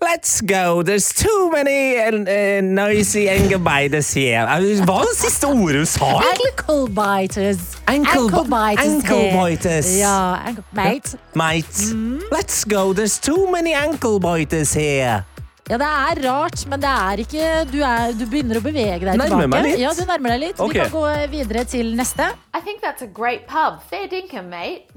[0.00, 0.82] Let's go.
[0.82, 4.46] There's too many uh, noisy ankle biters here.
[4.46, 6.08] Hva var det siste ordet hun sa?
[6.26, 7.76] Ankle biters.
[7.86, 8.86] Ankle ankle biters.
[8.86, 9.92] ankle biters.
[9.98, 11.14] Ja, ankle, mate.
[11.34, 11.94] Mate,
[12.32, 12.92] let's go.
[12.92, 15.22] There's too many ankle biters here.
[15.70, 19.14] Ja, det er rart, men det er ikke Du, er, du begynner å bevege deg
[19.14, 19.50] Nærmer tilbake.
[19.52, 19.78] meg litt.
[19.80, 20.58] Ja, du nærmer deg litt.
[20.60, 20.74] Okay.
[20.74, 22.26] Vi kan gå videre til neste.
[22.52, 23.78] I think that's a great pub.
[23.88, 24.90] Fair dinkum, mate.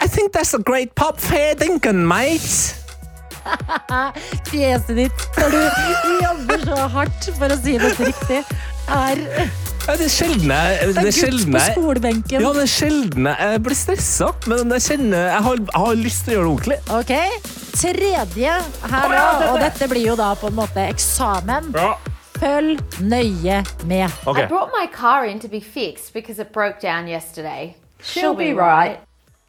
[0.00, 1.18] I think that's a great pub.
[1.20, 2.76] fair dinkum, mate.
[4.50, 5.60] Fjeset ditt når du
[6.24, 8.40] jobber så hardt for å si dette riktig,
[8.92, 9.22] er
[9.90, 12.42] Ja, det er sjelden jeg det er sjelden på jeg- skolebenken.
[12.44, 16.24] Ja, det er sjelden jeg blir stressa, men jeg kjenner jeg har, jeg har lyst
[16.24, 16.78] til å gjøre det ordentlig.
[16.94, 17.10] Ok,
[17.74, 18.52] tredje
[18.92, 21.74] her nå, og dette blir jo da på en måte eksamen.
[22.38, 24.12] Følg nøye med.
[24.26, 24.44] Okay.
[24.44, 27.74] I brought my car in to be fixed because it broke down yesterday.
[28.00, 29.00] She'll be right.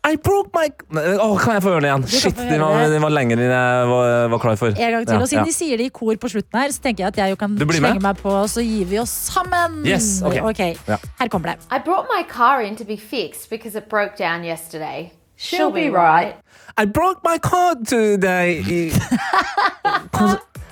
[0.04, 0.66] I broke my
[0.97, 2.06] Åh, Kan jeg få høre det igjen?
[2.10, 4.74] Shit, de den var, den var lenger enn jeg var, var klar for.
[4.74, 5.49] En gang til, Ja, og Siden ja.
[5.52, 7.54] de sier det i kor på slutten her, så tenker jeg at jeg jo kan
[7.62, 9.84] slenge meg på, og så gir vi oss sammen.
[9.86, 10.60] Yes, ok.
[10.89, 10.97] Ja.
[11.22, 11.68] Her kommer det.
[11.70, 15.12] I brought my car in to be fixed because it broke down yesterday.
[15.38, 16.36] She'll be right.
[16.78, 18.62] I broke my car today.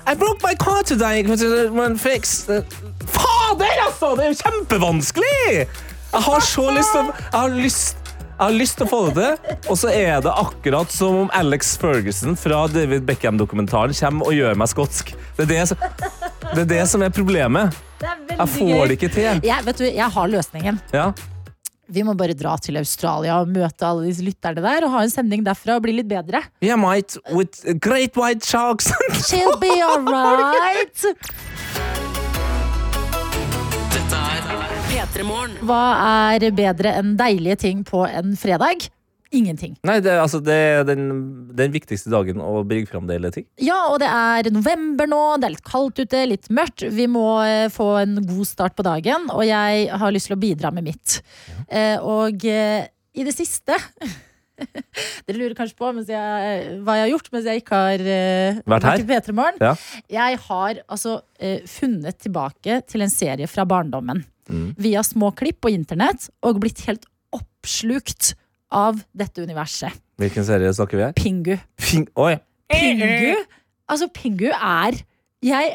[0.10, 2.48] I broke my car today because it went fixed.
[2.48, 4.16] Fader, altså!
[4.16, 5.68] Det er jo kjempevanskelig!
[6.10, 7.99] Jeg har så lyst til å Jeg har lyst
[8.40, 11.32] jeg har lyst til å få det til, og så er det akkurat som om
[11.36, 15.12] Alex Ferguson fra David Beckham-dokumentaren kommer og gjør meg skotsk.
[15.36, 15.78] Det er det, som-
[16.56, 17.76] det er det som er problemet.
[18.00, 19.42] Det Jeg får det ikke til.
[19.44, 20.80] Jeg, vet du, jeg har løsningen.
[20.94, 21.12] Ja.
[21.92, 25.10] Vi må bare dra til Australia og møte alle disse lytterne der og ha en
[25.10, 26.44] sending derfra og bli litt bedre.
[26.62, 28.92] Yeah, mate, with great white sharks.
[29.28, 30.94] She'll be alright.
[31.04, 32.09] Dette
[35.66, 35.82] Hva
[36.36, 38.88] er bedre enn deilige ting på en fredag?
[39.36, 39.76] Ingenting.
[39.86, 41.03] Nei, det, er- altså, det er den,
[41.53, 43.45] den viktigste dagen å bringe fram deilige ting.
[43.62, 46.88] Ja, og det er november nå, det er litt kaldt ute, litt mørkt.
[46.95, 50.41] Vi må eh, få en god start på dagen, og jeg har lyst til å
[50.41, 51.20] bidra med mitt.
[51.70, 53.78] Eh, og eh, i det siste
[54.60, 58.84] Dere lurer kanskje på jeg, hva jeg har gjort mens jeg ikke har eh, Vært
[58.89, 58.97] her?
[59.64, 59.70] Ja.
[60.12, 64.26] Jeg har altså eh, funnet tilbake til en serie fra barndommen.
[64.50, 64.70] Mm.
[64.82, 68.34] Via små klipp på internett, og blitt helt oppslukt
[68.74, 69.93] av dette universet.
[70.20, 71.14] Hvilken serie snakker vi her?
[71.18, 71.56] Pingu.
[71.80, 72.36] Ping Oi!
[72.70, 73.38] Pingu
[73.89, 75.00] Altså, Pingu er
[75.41, 75.72] Jeg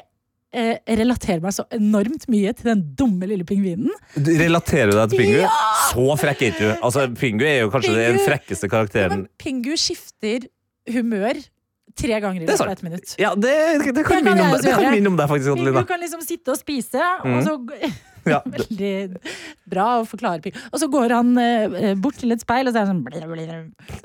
[0.54, 3.90] eh, relaterer meg så enormt mye til den dumme lille pingvinen.
[4.14, 5.40] Du Relaterer du deg til Pingu?
[5.42, 5.54] Ja!
[5.88, 6.70] Så frekk er ikke du.
[6.84, 9.24] Altså, Pingu er jo kanskje den frekkeste frekkeste Ja, karakteren.
[9.24, 10.46] men Pingu skifter
[10.94, 11.40] humør
[11.96, 13.14] tre ganger i Det løpet av ett minutt.
[13.18, 13.52] Ja, det,
[13.84, 15.52] det, Det kan kan minne om, det minne om deg, faktisk.
[15.54, 15.84] Pingu Adelina.
[15.86, 17.38] kan liksom sitte og spise, Mm.
[17.38, 17.54] og så
[18.24, 18.38] Ja.
[18.48, 19.18] Veldig
[19.68, 20.40] bra å forklare
[20.72, 23.26] Og så går han eh, bort til et speil, og så er han sånn blir,
[23.28, 23.50] blir.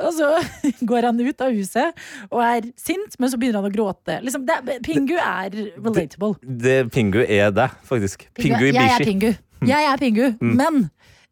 [0.03, 0.27] Og så
[0.91, 4.19] går han ut av huset og er sint, men så begynner han å gråte.
[4.25, 6.35] Liksom, det, Pingu er relatable.
[6.43, 8.27] Det, Pingu er deg, faktisk.
[8.35, 9.29] Pingu jeg er Pingu.
[9.67, 10.25] Jeg er Pingu.
[10.41, 10.53] Mm.
[10.59, 10.81] Men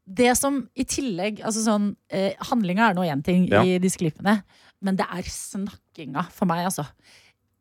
[0.07, 3.65] det som i tillegg altså sånn, eh, Handlinga er nå én ting Ja.
[3.67, 4.39] i disse klippene,
[4.82, 6.86] men det er snakkinga for meg, altså.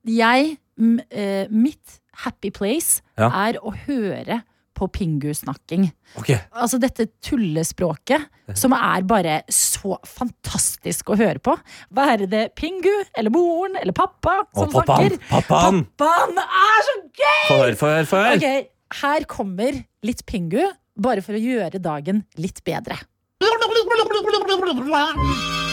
[0.07, 3.27] Jeg m, eh, Mitt happy place Ja.
[3.49, 4.43] er å høre
[4.77, 5.87] på Pingu-snakking.
[6.21, 6.35] Ok.
[6.53, 11.55] Altså dette tullespråket som er bare så fantastisk å høre på.
[11.97, 15.17] Være det Pingu eller moren eller pappa som Å, pappaen!
[15.17, 15.33] snakker.
[15.33, 15.81] Pappaen!
[15.97, 17.41] Pappaen er så gøy!
[17.49, 18.37] Få høre, få høre, få høre!
[18.37, 18.69] Ok,
[19.01, 19.73] her kommer
[20.05, 20.61] litt Pingu,
[21.01, 23.01] bare for å gjøre dagen litt bedre.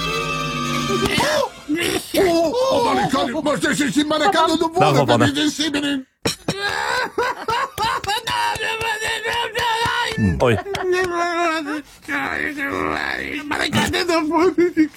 [2.15, 6.05] Oh, Malecone, mostra se si marecando do mundo per i dissimini.
[10.39, 10.57] Oy.
[13.43, 14.89] Malecone do mundo di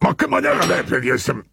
[0.00, 1.44] Ma che maniera l'hai per di essere...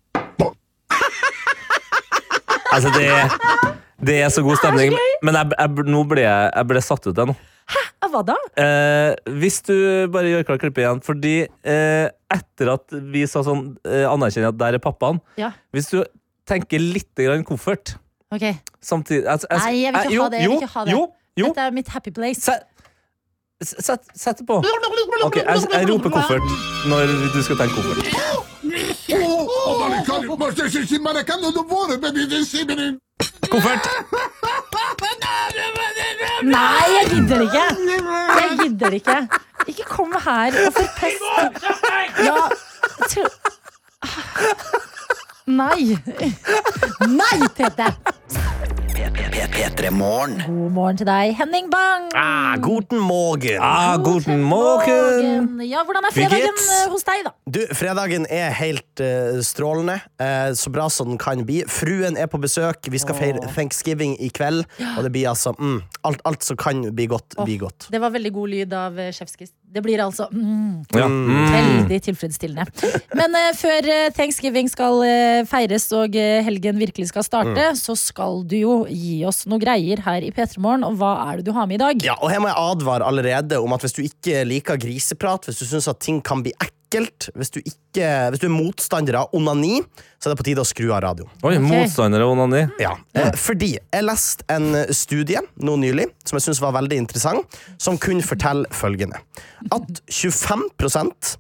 [2.72, 3.85] Alltså det...
[4.04, 4.96] det er så god stemning.
[5.24, 7.52] Men jeg, jeg, nå ble jeg, jeg ble satt ut, av noe.
[7.66, 7.82] Hæ?
[8.16, 8.36] hva da?
[8.62, 9.74] Eh, hvis du
[10.14, 14.60] bare gjør klar klippet igjen Fordi eh, etter at vi sa sånn eh, Anerkjenner at
[14.60, 15.50] der er pappaen Ja.
[15.76, 16.00] Hvis du
[16.46, 17.96] tenker litt grann koffert
[18.34, 18.48] Ok.
[18.84, 20.40] Samtidig altså, Nei, jeg vil ikke ha det.
[20.42, 20.94] Jeg jo, ikke ha det.
[20.94, 21.04] Jo,
[21.40, 22.42] jo Dette er mitt happy place.
[22.46, 22.66] Sett,
[23.64, 24.62] set, sett det på
[25.26, 26.50] Ok, jeg, jeg roper koffert
[26.92, 28.65] Når du skal tenke koffert
[33.52, 33.88] Koffert
[36.44, 37.66] Nei, jeg gidder ikke!
[38.42, 39.18] Jeg gidder ikke.
[39.68, 41.22] Ikke kom her og forpest
[42.26, 42.36] Ja
[43.10, 43.34] tro-
[45.48, 45.98] Nei.
[47.08, 47.88] Nei, Tete!
[49.56, 50.38] P3 Morgen.
[50.48, 52.10] God morgen til deg, Henning Bang.
[52.16, 57.32] ah, Guten morgen ah, Guten morgen Ja, Hvordan er fredagen eh, hos deg, da?
[57.56, 59.96] Du, fredagen er helt uh, strålende.
[60.20, 61.62] Uh, så bra som den kan bli.
[61.72, 62.90] Fruen er på besøk.
[62.92, 64.66] Vi skal feire thanksgiving i kveld.
[64.98, 65.78] Og det blir altså mm,
[66.08, 67.88] alt, alt som kan bli godt, blir godt.
[67.94, 69.54] Det var veldig god lyd av Sjefskis.
[69.76, 71.08] Det blir altså mm, Ja.
[71.08, 71.48] Mm.
[71.56, 72.92] veldig tilfredsstillende.
[73.16, 77.78] Men uh, før eh, thanksgiving skal eh, feires og eh, helgen virkelig skal starte, Mm.
[77.80, 80.84] så skal du jo gi oss noe greier her i P3 Morgen.
[80.88, 82.04] Og hva er det du har med i dag?
[82.04, 85.62] Ja, og her må jeg advare allerede om at hvis du ikke liker griseprat, hvis
[85.62, 86.74] du syns at ting kan bli ekkelt,
[87.36, 89.80] hvis du, ikke, hvis du er motstander av onani,
[90.20, 91.32] så er det på tide å skru av radioen.
[91.46, 92.66] Oi, motstander av onani.
[92.82, 97.60] Ja, eh, fordi jeg leste en studie nå nylig som jeg synes var veldig interessant,
[97.82, 99.20] som kunne fortelle følgende.
[99.76, 101.36] At 25%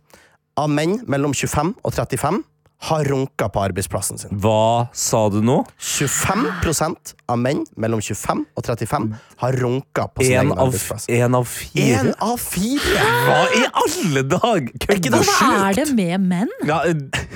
[0.62, 2.44] av menn mellom 25 og 35
[2.86, 4.30] har runka på arbeidsplassen sin.
[4.44, 5.62] Hva sa du nå?
[5.80, 9.08] 25% av menn mellom 25 og 35
[9.42, 11.06] har runka på sin En egen av, arbeidsplass.
[11.10, 11.96] en av fire?
[12.00, 13.06] En av fire!
[13.26, 14.70] Hva i alle dag?
[14.86, 16.52] Hva er det med menn?
[16.68, 16.82] Ja,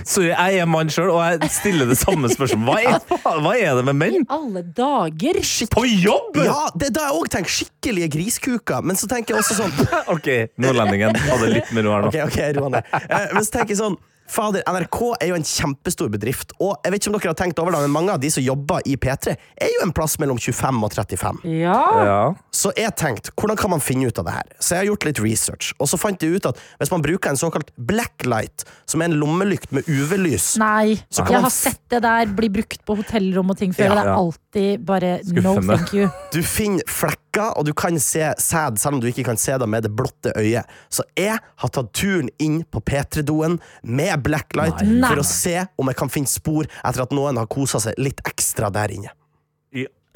[0.03, 3.09] sorry, jeg er mann sjøl, og jeg stiller det samme spørsmålet.
[3.23, 4.19] Hva hva er det med menn?
[4.19, 5.41] I Alle dager!
[5.73, 6.37] På jobb?!
[6.45, 7.55] Ja, det, da jeg òg tenker.
[7.59, 9.73] skikkelige griskuker, men så tenker jeg også sånn
[10.15, 10.29] Ok,
[10.61, 11.15] nordlendingen.
[11.15, 12.13] hadde litt med ro her nå.
[12.13, 12.85] Okay, ok, ro ned.
[13.07, 13.97] Eh, men så tenker jeg sånn
[14.29, 17.61] Fader, NRK er jo en kjempestor bedrift, og jeg vet ikke om dere har tenkt
[17.61, 20.37] over det, men mange av de som jobber i P3, er jo en plass mellom
[20.37, 21.39] 25 og 35.
[21.57, 21.77] Ja.
[22.05, 22.19] Ja.
[22.53, 24.51] Så jeg tenkte, hvordan kan man finne ut av det her?
[24.59, 27.33] Så jeg har gjort litt research, og så fant jeg ut at hvis man bruker
[27.33, 31.81] en såkalt blacklight, som er en lommelykt med UV-lys Nei, Så kan jeg har sett
[31.89, 33.89] det der bli brukt på hotellrom og ting før.
[33.89, 35.11] Ja, og det er alltid bare
[35.41, 36.09] no thank you.
[36.33, 39.67] Du finner flekker, og du kan se sæd, selv om du ikke kan se det
[39.69, 40.65] med det blotte øyet.
[40.89, 45.05] Så jeg har tatt turen inn på P3-doen med blacklight Nei.
[45.05, 48.23] for å se om jeg kan finne spor etter at noen har kosa seg litt
[48.27, 49.13] ekstra der inne.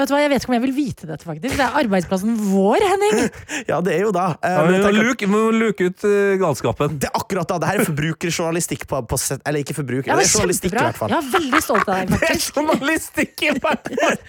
[0.03, 1.55] Vet du hva, Jeg vet ikke om jeg vil vite dette, faktisk.
[1.55, 3.19] Det er arbeidsplassen vår, Henning!
[3.71, 4.25] Ja, det er jo da.
[4.43, 6.97] Eh, Ja, men vi må luke, vi må luke ut uh, galskapen.
[6.99, 7.59] det er akkurat da.
[7.63, 10.75] Det her er forbrukerjournalistikk på, på sett- Eller ikke forbruker, Ja, det men er journalistikk
[10.75, 11.13] i hvert fall.
[11.15, 14.19] Jeg er veldig stolt av deg, Det er journalistikk i hvert fall!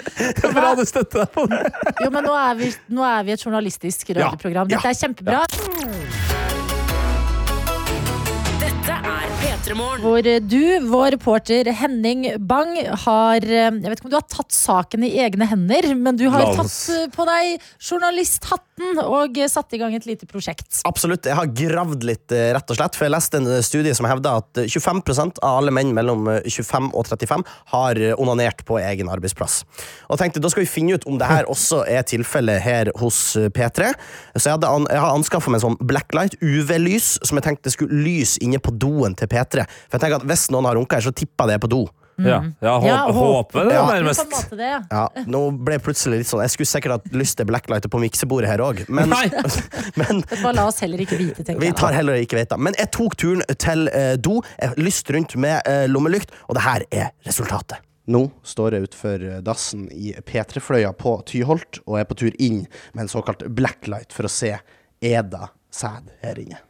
[0.41, 1.62] Det bra du støtter deg på det.
[2.05, 4.70] Jo, men nå er vi, nå er vi et journalistisk radioprogram.
[4.70, 5.43] Dette er kjempebra.
[5.51, 6.34] Dette
[9.65, 12.75] Hvor du, vår reporter Henning Bang,
[13.07, 16.27] har eh, Jeg vet ikke om du har tatt saken i egne hender, men du
[16.29, 16.77] har Lans.
[16.85, 20.81] tatt eh, på deg journalisthatten og eh, satt i gang et lite prosjekt.
[20.89, 21.27] Absolutt.
[21.29, 22.99] Jeg har gravd litt, eh, rett og slett.
[22.99, 26.27] For jeg leste en eh, studie som hevda at eh, 25% av alle menn mellom
[26.33, 27.45] eh, 25 og 35
[27.75, 29.62] har eh, onanert på egen arbeidsplass.
[30.11, 33.37] Og tenkte, Da skal vi finne ut om det her også er tilfellet her hos
[33.39, 33.95] eh, P3.
[34.37, 38.03] Så jeg, hadde jeg har anskaffa meg en sånn blacklight, UV-lys, som jeg tenkte skulle
[38.05, 39.68] lyse inne på doen til P3.
[39.87, 41.85] For jeg tenker at Hvis noen har runka her, så tipper jeg det på do.
[42.19, 43.85] Ja, ja, hå Ja, håper det Ja.
[43.91, 44.51] Nærmest.
[44.51, 44.81] det, ja.
[44.91, 47.99] Ja, Nå ble jeg plutselig litt sånn Jeg skulle sikkert hatt lyst til blacklighter på
[48.03, 49.11] miksebordet her òg, men,
[50.01, 50.23] men
[50.55, 51.77] La oss heller ikke vite, tenker Vi jeg.
[51.81, 52.59] tar heller ikke vite.
[52.61, 54.39] Men jeg tok turen til eh, do.
[54.61, 57.81] Jeg lyst rundt med eh, lommelykt, og det her er resultatet.
[58.07, 63.07] Nå står jeg utenfor dassen i P3-fløya på Tyholt og er på tur inn med
[63.07, 64.53] en såkalt blacklight for å se
[65.01, 66.61] Eda sæd her inne.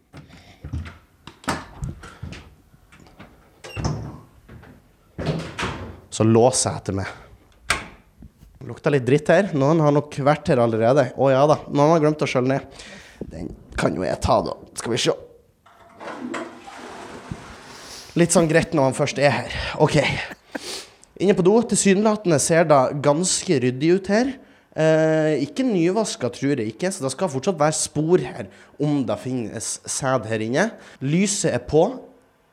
[6.14, 7.08] Så låser jeg etter meg.
[8.64, 9.50] Lukta litt dritt her.
[9.58, 11.08] Noen har nok vært her allerede.
[11.18, 12.84] Å ja da, noen har glemt å skjølle ned.
[13.32, 14.54] Den kan jo jeg ta, da.
[14.78, 15.16] Skal vi se.
[18.14, 19.58] Litt sånn greit når han først er her.
[19.82, 19.98] OK.
[21.18, 21.56] Inne på do.
[21.74, 24.32] Tilsynelatende ser det ganske ryddig ut her.
[24.74, 28.48] Eh, ikke nyvaska, tror jeg ikke, så det skal fortsatt være spor her
[28.82, 30.64] om det finnes sæd her inne.
[31.02, 31.84] Lyset er på,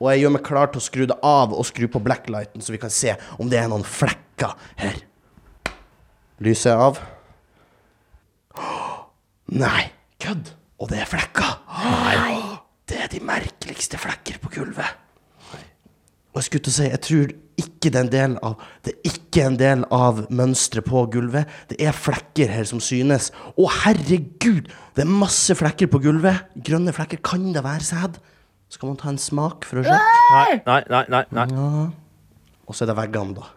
[0.02, 2.74] og jeg gjør meg klar til å skru det av og skru på blacklighten, så
[2.74, 4.98] vi kan se om det er noen flekker her.
[6.42, 6.98] Lyset er av.
[9.54, 9.92] Nei,
[10.24, 10.56] kødd!
[10.82, 11.54] Og det er flekker!
[11.86, 12.40] Nei.
[12.90, 14.98] Det er de merkeligste flekker på gulvet.
[16.32, 17.32] Og jeg skulle til å si, jeg tror
[17.62, 21.50] ikke det er en del av Det er ikke en del av mønsteret på gulvet.
[21.70, 23.30] Det er flekker her som synes.
[23.54, 24.72] Å, herregud!
[24.96, 26.50] Det er masse flekker på gulvet.
[26.56, 27.22] Grønne flekker.
[27.22, 28.22] Kan det være sæd?
[28.72, 30.26] Skal man ta en smak for å sjekke?
[30.32, 31.24] Nei, nei, nei.
[31.36, 31.86] nei, nei.
[32.70, 33.50] Og så er det veggene, da.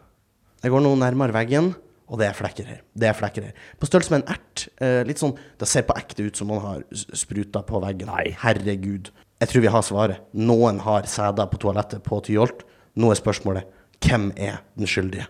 [0.65, 1.69] Jeg går nå nærmere veggen,
[2.11, 2.81] og det er flekker her.
[2.99, 3.53] Det er flekker her.
[3.81, 4.65] På størrelse med en ert.
[4.83, 6.83] Eh, litt sånn, Det ser på ekte ut som noen har
[7.15, 8.11] spruta på veggen.
[8.11, 8.33] Nei.
[8.43, 9.13] Herregud.
[9.41, 10.21] Jeg tror vi har svaret.
[10.35, 12.65] Noen har sæder på toalettet på Tyholt.
[12.97, 13.65] Nå er spørsmålet
[14.05, 15.29] hvem er den skyldige?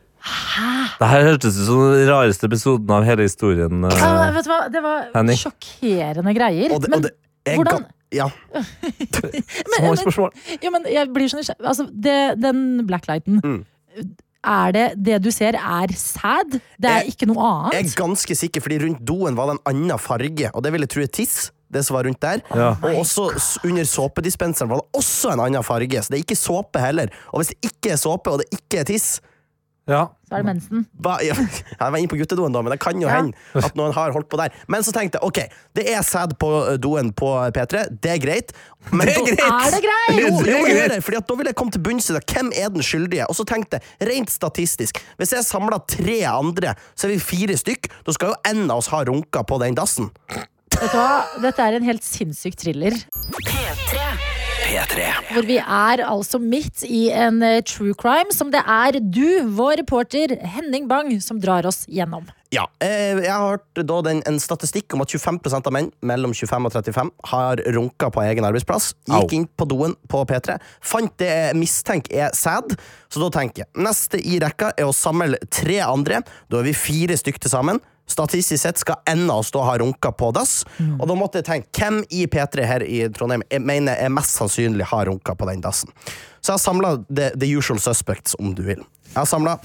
[0.98, 3.84] Det her hørtes ut som den rareste episoden av hele historien.
[3.84, 3.98] eh.
[4.00, 5.36] Ja, vet du hva, Det var Henning.
[5.36, 6.72] sjokkerende greier.
[6.72, 7.12] Og det, men og det
[7.52, 8.28] er hvordan Ja.
[9.76, 10.30] Små men- spørsmål.
[10.62, 11.66] Ja, men jeg blir så nysgjerrig.
[11.66, 13.64] Altså, det, den blacklighten Mm.
[14.44, 16.50] Er det det du ser, er sæd?
[16.76, 17.72] Det er Jeg- ikke noe annet?
[17.78, 20.86] Jeg er ganske sikker, fordi rundt doen var det en annen farge, og det ville
[20.86, 21.50] tro er tiss.
[21.72, 22.42] det som var rundt der.
[22.54, 22.68] Ja.
[22.82, 23.24] Og også
[23.64, 27.08] under såpedispenseren var det også en annen farge, så det er ikke såpe heller.
[27.32, 29.20] Og hvis det ikke er såpe, og det ikke er tiss
[29.86, 30.06] Ja.
[30.24, 30.86] Så er det mensen.
[30.96, 33.18] Ba, ja, Jeg var inne på guttedoen, da, men det kan jo Ja.
[33.20, 34.54] hende at noen har holdt på der.
[34.72, 35.40] Men så tenkte jeg ok,
[35.76, 36.48] det er sæd på
[36.80, 38.54] doen på P3, det er greit.
[38.90, 40.16] Men Det er da- Er det greit?
[40.22, 40.90] Jo, Det er jo, greit.
[40.94, 42.24] det, fordi at da vil jeg komme til bunns i det.
[42.32, 43.26] Hvem er den skyldige?
[43.28, 47.56] Og så tenkte jeg, rent statistisk, hvis jeg samler tre andre, så er vi fire
[47.60, 47.90] stykk.
[48.06, 50.10] Da skal jo en av oss ha runka på den dassen.
[50.74, 51.24] Vet du hva?
[51.40, 52.90] Dette er en helt sinnssyk thriller.
[53.44, 54.33] P3.
[54.62, 55.04] P3.
[55.34, 59.80] Hvor vi er altså midt i en eh, true crime som det er du, vår
[59.82, 62.28] reporter Henning Bang, som drar oss gjennom.
[62.54, 66.34] Ja, eh, Jeg har hørt da den, en statistikk om at 25% av menn mellom
[66.36, 68.92] 25 og 35 har runka på egen arbeidsplass.
[69.10, 69.38] Gikk Au.
[69.40, 72.76] inn på doen på P3, fant det jeg mistenker er sæd.
[73.10, 76.22] Så da tenker jeg neste i rekka er å samle tre andre.
[76.50, 77.82] Da er vi fire stykk til sammen.
[78.10, 80.64] Statistisk sett skal en stå og ha runka på dass.
[80.98, 84.36] Og da måtte jeg tenke hvem i P3 her i Trondheim jeg mener er mest
[84.36, 85.90] sannsynlig har runka på den dassen.
[86.40, 88.84] Så jeg har samla the, the usual suspects, om du vil.
[89.14, 89.58] Jeg har samla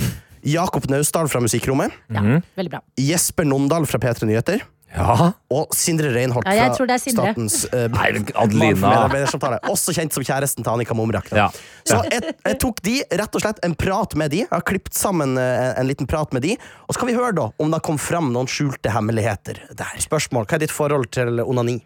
[0.48, 1.92] Jakob Naustdal fra Musikkrommet.
[2.16, 2.80] Ja, Veldig bra.
[2.96, 4.64] Jesper Nondal fra P3 Nyheter.
[4.90, 5.32] Ja.
[5.54, 7.34] Og Sindre Reinholt Ja, fra tror det er Sindre.
[7.34, 9.60] Statens uh, Adelina.
[9.70, 11.30] Også kjent som kjæresten til Annika Momrak.
[11.36, 11.50] Ja.
[11.88, 14.44] Så jeg, jeg tok de, rett og slett en prat med de.
[14.46, 16.56] Jeg har klippet sammen uh, en liten prat med de.
[16.88, 19.96] Og så kan vi høre da om det kom fram noen skjulte hemmeligheter der.
[20.02, 20.50] Spørsmål.
[20.50, 21.80] Hva er ditt forhold til onani?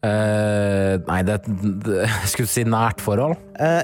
[0.00, 1.42] Uh, nei, det,
[1.84, 3.36] det jeg skulle si nært forhold.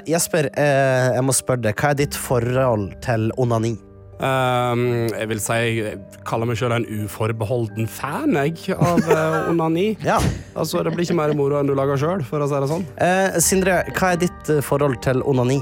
[0.09, 1.77] Jesper, eh, jeg må spørre deg.
[1.77, 3.77] Hva er ditt forhold til onani?
[4.25, 9.91] Ehm, jeg vil si jeg kaller meg sjøl en uforbeholden fan jeg, av uh, onani.
[10.07, 10.17] Ja.
[10.57, 12.87] Altså, Det blir ikke mer moro enn du lager sjøl, for å si det sånn.
[12.97, 15.61] Uh, Sindre, hva er ditt uh, forhold til onani?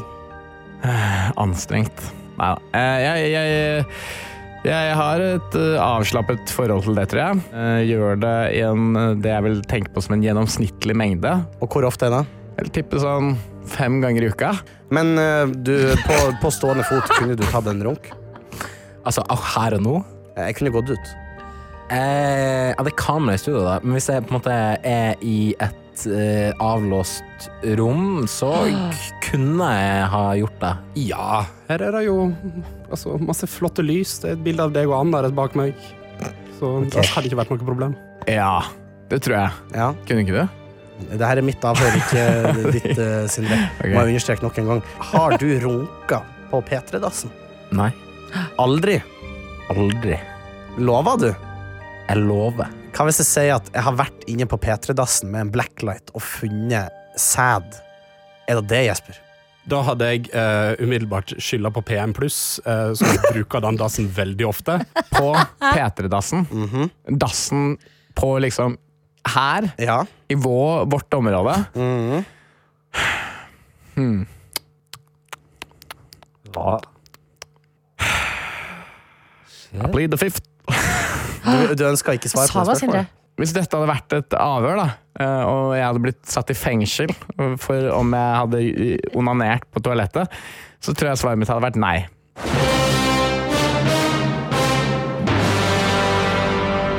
[1.41, 2.03] Anstrengt.
[2.37, 2.71] Nei da.
[2.77, 3.85] Eh, jeg, jeg,
[4.69, 7.45] jeg har et avslappet forhold til det, tror jeg.
[7.57, 11.33] Eh, gjør det i en, det jeg vil tenke på som en gjennomsnittlig mengde.
[11.65, 12.25] Og hvor ofte er det?
[12.59, 13.33] Jeg vil tippe sånn
[13.71, 14.53] fem ganger i uka.
[14.95, 15.17] Men
[15.65, 15.73] du,
[16.05, 18.13] på, på stående fot, kunne du tatt en runk?
[19.05, 19.25] Altså
[19.55, 19.95] her og nå.
[20.37, 21.15] Eh, Jeg kunne gått ut.
[21.93, 23.79] Eh, ja, det kan kamera i studio, da.
[23.83, 24.55] Men hvis jeg på en måte
[24.89, 27.49] er i et eh, avlåst
[27.79, 28.51] rom, så
[29.27, 30.73] kunne jeg ha gjort det.
[31.11, 32.17] Ja, her er det jo
[32.91, 34.17] altså, masse flotte lys.
[34.23, 35.77] Det er et bilde av deg og Anna rett bak meg.
[36.59, 37.97] Så det hadde ikke vært noe problem.
[38.31, 38.63] Ja,
[39.11, 39.65] det tror jeg.
[39.75, 39.89] Ja.
[40.09, 40.61] Kunne ikke du?
[41.11, 42.25] Det her er mitt avhør, ikke
[42.77, 43.59] ditt, uh, Sindre.
[43.81, 43.91] Okay.
[43.93, 44.83] Må jeg understreke nok en gang.
[45.11, 46.21] Har du runka
[46.53, 47.33] på P3-dassen?
[47.75, 47.91] Nei.
[48.61, 48.99] Aldri.
[49.73, 50.17] Aldri.
[50.79, 51.29] Lover du?
[52.09, 52.71] Jeg lover.
[52.95, 56.23] Hva hvis jeg sier at jeg har vært inne på P3-dassen med en blacklight og
[56.23, 57.79] funnet sæd?
[58.51, 59.21] Er det det, Jesper?
[59.65, 64.77] Da hadde jeg eh, umiddelbart skylda på PM+, eh, som bruker den dassen veldig ofte.
[65.15, 65.33] På
[65.63, 66.45] P3-dassen.
[66.53, 66.91] Mhm.
[67.19, 67.79] Dassen
[68.15, 68.77] på liksom
[69.35, 70.03] her, Ja.
[70.29, 71.55] i vår, vårt område.
[71.75, 72.25] Mm.
[73.95, 74.27] Hmm.
[76.53, 76.77] Hva?
[79.75, 80.43] I plead the fifth.
[81.45, 83.03] Du, du ønska ikke svar på det Sindre?
[83.05, 83.11] spørsmålet?
[83.37, 84.87] Hvis dette hadde vært et avhør, da,
[85.21, 87.11] eh, og jeg hadde blitt satt i fengsel
[87.61, 88.63] for om jeg hadde
[89.19, 90.33] onanert på toalettet,
[90.81, 91.99] så tror jeg svaret mitt hadde vært nei.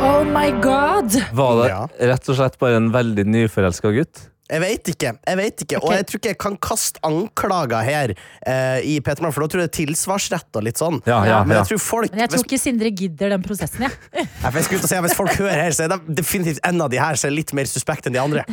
[0.05, 1.15] Oh my god!
[1.33, 4.27] Var det rett og slett bare en veldig nyforelska gutt?
[4.45, 5.11] Jeg vet ikke.
[5.25, 8.11] jeg vet ikke Og jeg tror ikke jeg kan kaste anklager her
[8.45, 10.99] eh, i P3 for da tror jeg det er tilsvarsrett og litt sånn.
[11.09, 11.63] Ja, ja, Men ja.
[11.63, 13.97] jeg tror folk Men jeg tror ikke Sindre gidder den prosessen, jeg.
[14.21, 14.51] Ja.
[14.51, 17.01] for jeg skulle si, hvis folk hører her, så er det definitivt en av de
[17.01, 18.45] her som er litt mer suspekt enn de andre.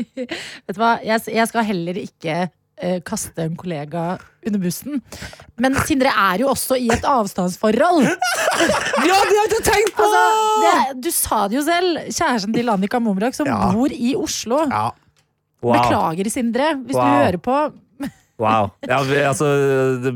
[0.16, 4.06] Vet du hva, jeg, jeg skal heller ikke eh, kaste en kollega
[4.48, 5.00] under bussen.
[5.60, 8.08] Men Sindre er jo også i et avstandsforhold.
[8.54, 10.04] Ja, det har jeg ikke tenkt på!
[10.06, 12.04] Altså, det, du sa det jo selv.
[12.14, 13.56] Kjæresten til Annika Momrak, som Ja.
[13.74, 14.60] bor i Oslo.
[14.70, 14.84] Ja.
[15.64, 15.78] Wow.
[15.80, 17.04] Beklager, Sindre, hvis Wow.
[17.08, 17.56] du hører på.
[18.44, 18.70] wow.
[18.86, 19.46] Ja, vi, altså,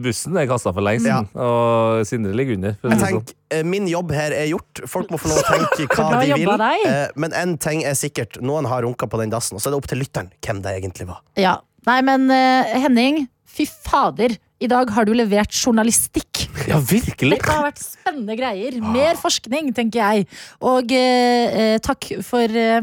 [0.03, 1.21] bussen er kasta for lengst, Ja.
[1.39, 2.77] og Sindre ligger under.
[2.83, 3.23] Jeg si sånn.
[3.25, 4.83] tenker, eh, Min jobb her er gjort.
[4.91, 6.53] Folk må få lov å tenke hva de vil.
[6.65, 6.85] deg.
[6.91, 8.41] Eh, Men én ting er sikkert.
[8.45, 10.77] Noen har runka på den dassen, og så er det opp til lytteren hvem det
[10.83, 11.23] egentlig var.
[11.41, 11.57] Ja.
[11.89, 14.37] Nei, men eh, Henning, fy fader.
[14.61, 16.49] I dag har du levert journalistikk.
[16.67, 17.37] Ja, virkelig!
[17.39, 18.75] Dette har vært spennende greier.
[18.83, 20.27] Mer forskning, tenker jeg.
[20.67, 22.83] Og eh, takk for eh,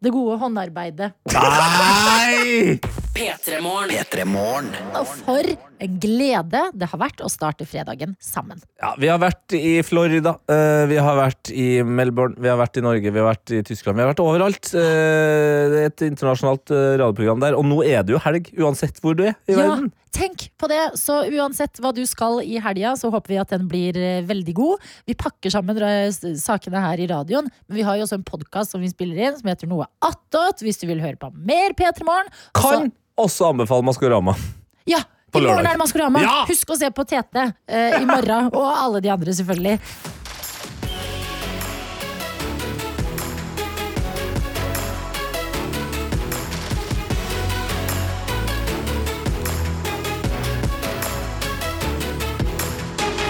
[0.00, 1.12] det gode håndarbeidet.
[1.34, 2.78] Nei!
[3.16, 3.90] P3morgen.
[3.90, 4.70] P3 Morgen.
[4.94, 5.67] Og for en
[6.00, 8.58] glede det har vært å starte fredagen sammen.
[8.82, 12.78] Ja, vi har vært i Florida, eh, vi har vært i Melbourne, vi har vært
[12.80, 13.96] i Norge, vi har vært i Tyskland.
[13.98, 14.72] Vi har vært overalt.
[14.74, 17.54] Eh, Det er et internasjonalt eh, radioprogram der.
[17.58, 19.92] Og nå er det jo helg, uansett hvor du er i Ja, verden.
[20.12, 20.80] tenk på det.
[20.98, 23.92] Så uansett hva du skal i helga, så håper vi at den blir
[24.26, 24.78] veldig god.
[25.06, 25.76] Vi pakker sammen
[26.38, 29.36] sakene her i radioen, men vi har jo også en podkast som vi spiller inn,
[29.38, 30.62] som heter Noe attåt.
[30.64, 32.32] Hvis du vil høre på mer P3 Morgen.
[32.54, 34.34] Kan også anbefale Maskorama.
[34.88, 35.02] Ja,
[35.34, 36.22] i morgen er det Maskorama.
[36.24, 36.36] Ja!
[36.48, 39.78] Husk å se på Tete eh, i morgen, og alle de andre, selvfølgelig.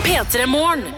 [0.08, 0.97] P3 Morgen.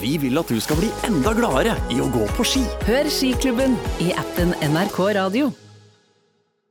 [0.00, 2.64] vi vil at du skal bli enda gladere i å gå på ski.
[2.88, 5.54] Hør Skiklubben i appen NRK Radio.